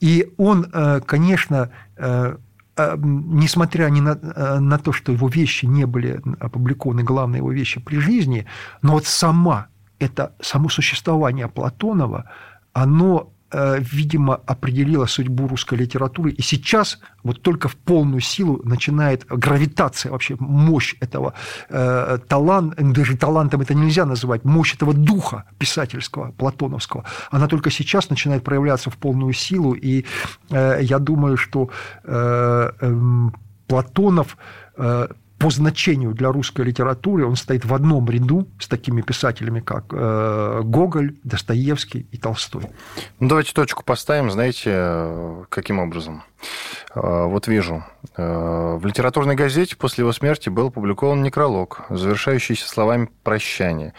И 0.00 0.32
он, 0.38 0.66
конечно, 1.06 1.70
несмотря 2.76 3.88
ни 3.88 4.00
на, 4.00 4.18
а, 4.22 4.60
на 4.60 4.78
то, 4.78 4.92
что 4.92 5.12
его 5.12 5.28
вещи 5.28 5.66
не 5.66 5.84
были 5.86 6.22
опубликованы, 6.40 7.02
главные 7.02 7.38
его 7.38 7.52
вещи 7.52 7.80
при 7.80 7.96
жизни, 7.98 8.46
но 8.82 8.92
вот 8.92 9.06
сама, 9.06 9.66
это 9.98 10.34
само 10.40 10.68
существование 10.68 11.48
Платонова, 11.48 12.30
оно 12.72 13.32
Э, 13.32 13.41
видимо, 13.52 14.40
определила 14.46 15.06
судьбу 15.06 15.46
русской 15.48 15.74
литературы. 15.74 16.30
И 16.30 16.42
сейчас 16.42 16.98
вот 17.22 17.42
только 17.42 17.68
в 17.68 17.76
полную 17.76 18.20
силу 18.20 18.60
начинает 18.64 19.26
гравитация, 19.26 20.12
вообще 20.12 20.36
мощь 20.38 20.94
этого 21.00 21.34
э, 21.68 22.18
таланта, 22.28 22.82
даже 22.82 23.16
талантом 23.16 23.60
это 23.60 23.74
нельзя 23.74 24.06
называть, 24.06 24.44
мощь 24.44 24.74
этого 24.74 24.94
духа 24.94 25.44
писательского, 25.58 26.32
платоновского, 26.32 27.04
она 27.30 27.48
только 27.48 27.70
сейчас 27.70 28.10
начинает 28.10 28.44
проявляться 28.44 28.90
в 28.90 28.96
полную 28.96 29.32
силу. 29.32 29.74
И 29.74 30.04
э, 30.50 30.78
я 30.82 30.98
думаю, 30.98 31.36
что 31.36 31.70
э, 32.04 32.70
э, 32.80 33.30
Платонов 33.66 34.36
э, 34.76 35.08
по 35.42 35.50
значению 35.50 36.14
для 36.14 36.30
русской 36.30 36.64
литературы 36.64 37.26
он 37.26 37.34
стоит 37.34 37.64
в 37.64 37.74
одном 37.74 38.08
ряду 38.08 38.46
с 38.60 38.68
такими 38.68 39.02
писателями, 39.02 39.58
как 39.58 39.86
э, 39.90 40.60
Гоголь, 40.62 41.16
Достоевский 41.24 42.06
и 42.12 42.16
Толстой. 42.16 42.68
Ну, 43.18 43.28
давайте 43.28 43.52
точку 43.52 43.82
поставим, 43.82 44.30
знаете, 44.30 44.70
э, 44.72 45.44
каким 45.48 45.80
образом? 45.80 46.22
Э, 46.94 47.24
вот 47.24 47.48
вижу. 47.48 47.82
В 48.16 48.80
литературной 48.84 49.34
газете 49.34 49.74
после 49.74 50.02
его 50.02 50.12
смерти 50.12 50.48
был 50.48 50.68
опубликован 50.68 51.22
некролог, 51.22 51.86
завершающийся 51.90 52.68
словами 52.68 53.08
«Прощание». 53.24 53.94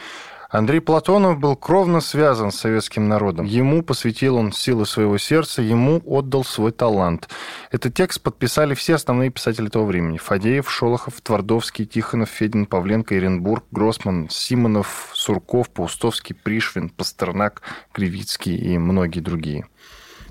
Андрей 0.53 0.81
Платонов 0.81 1.39
был 1.39 1.55
кровно 1.55 1.99
связан 1.99 2.51
с 2.51 2.59
советским 2.59 3.09
народом. 3.09 3.47
Ему 3.47 3.81
посвятил 3.81 4.35
он 4.35 4.51
силы 4.51 4.85
своего 4.85 5.17
сердца, 5.17 5.63
ему 5.63 5.99
отдал 6.05 6.43
свой 6.43 6.71
талант. 6.71 7.27
Этот 7.71 7.95
текст 7.95 8.21
подписали 8.21 8.75
все 8.75 8.93
основные 8.93 9.31
писатели 9.31 9.67
того 9.67 9.87
времени. 9.87 10.19
Фадеев, 10.19 10.69
Шолохов, 10.69 11.21
Твардовский, 11.21 11.87
Тихонов, 11.87 12.29
Федин, 12.29 12.67
Павленко, 12.67 13.17
Иренбург, 13.17 13.63
Гроссман, 13.71 14.29
Симонов, 14.29 15.09
Сурков, 15.15 15.71
Паустовский, 15.71 16.35
Пришвин, 16.35 16.89
Пастернак, 16.89 17.63
Кривицкий 17.91 18.55
и 18.55 18.77
многие 18.77 19.21
другие. 19.21 19.65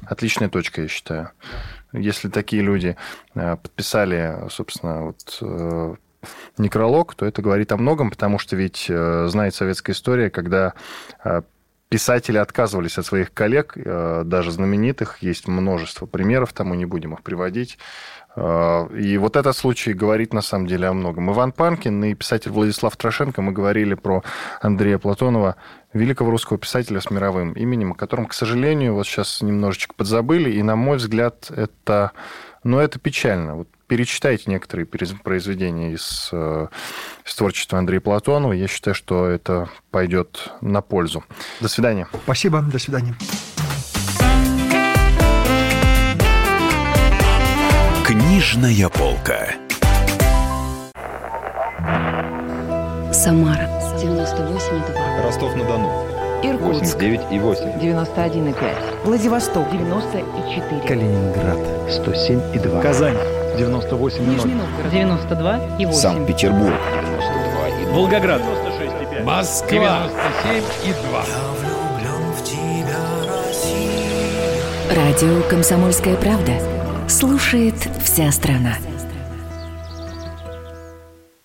Отличная 0.06 0.48
точка, 0.48 0.82
я 0.82 0.88
считаю. 0.88 1.32
Если 1.92 2.28
такие 2.28 2.62
люди 2.62 2.96
э, 3.34 3.56
подписали, 3.56 4.48
собственно, 4.50 5.02
вот 5.06 5.38
э, 5.40 5.94
некролог, 6.58 7.14
то 7.14 7.26
это 7.26 7.42
говорит 7.42 7.72
о 7.72 7.76
многом, 7.76 8.10
потому 8.10 8.38
что 8.38 8.56
ведь 8.56 8.86
э, 8.88 9.26
знает 9.28 9.54
советская 9.54 9.94
история, 9.94 10.30
когда 10.30 10.74
э, 11.24 11.42
писатели 11.88 12.38
отказывались 12.38 12.98
от 12.98 13.06
своих 13.06 13.32
коллег, 13.32 13.74
э, 13.76 14.22
даже 14.24 14.50
знаменитых, 14.50 15.18
есть 15.22 15.48
множество 15.48 16.06
примеров 16.06 16.52
тому, 16.52 16.74
не 16.74 16.86
будем 16.86 17.14
их 17.14 17.22
приводить. 17.22 17.78
И 18.34 19.18
вот 19.20 19.36
этот 19.36 19.54
случай 19.54 19.92
говорит 19.92 20.32
на 20.32 20.40
самом 20.40 20.66
деле 20.66 20.88
о 20.88 20.94
многом. 20.94 21.30
Иван 21.30 21.52
Панкин 21.52 22.02
и 22.04 22.14
писатель 22.14 22.50
Владислав 22.50 22.96
Трошенко, 22.96 23.42
мы 23.42 23.52
говорили 23.52 23.92
про 23.92 24.22
Андрея 24.62 24.96
Платонова, 24.96 25.56
великого 25.92 26.30
русского 26.30 26.58
писателя 26.58 27.02
с 27.02 27.10
мировым 27.10 27.52
именем, 27.52 27.92
о 27.92 27.94
котором, 27.94 28.24
к 28.24 28.32
сожалению, 28.32 28.94
вот 28.94 29.06
сейчас 29.06 29.42
немножечко 29.42 29.92
подзабыли, 29.94 30.50
и, 30.50 30.62
на 30.62 30.76
мой 30.76 30.96
взгляд, 30.96 31.50
это, 31.50 32.12
ну, 32.64 32.78
это 32.78 32.98
печально. 32.98 33.56
Вот 33.56 33.68
перечитайте 33.92 34.44
некоторые 34.46 34.86
произведения 34.86 35.92
из, 35.92 36.30
э, 36.32 36.68
из 37.26 37.34
творчества 37.34 37.78
Андрея 37.78 38.00
Платонова. 38.00 38.54
Я 38.54 38.66
считаю, 38.66 38.94
что 38.94 39.26
это 39.26 39.68
пойдет 39.90 40.48
на 40.62 40.80
пользу. 40.80 41.22
До 41.60 41.68
свидания. 41.68 42.08
Спасибо. 42.24 42.62
До 42.62 42.78
свидания. 42.78 43.14
Книжная 48.06 48.88
полка. 48.88 49.50
Самара 53.12 53.68
98,2. 54.00 55.22
Ростов-на-Дону. 55.22 56.08
Иркутск. 56.42 56.96
89,8. 56.96 57.78
91,5. 57.78 59.04
Владивосток. 59.04 59.70
94. 59.70 60.80
Калининград. 60.88 61.58
107,2. 61.90 62.80
Казань. 62.80 63.41
98,0. 63.56 64.20
Нижний 64.26 64.54
Новгород. 64.54 64.92
92,8. 64.92 65.92
Санкт-Петербург. 65.92 66.74
92,2. 66.74 67.92
Волгоград. 67.92 68.42
96,5. 68.42 69.24
Москва. 69.24 70.08
97,2. 70.44 71.52
Радио 74.94 75.42
«Комсомольская 75.48 76.16
правда». 76.16 76.52
Слушает 77.08 77.74
вся 78.04 78.30
страна. 78.32 78.76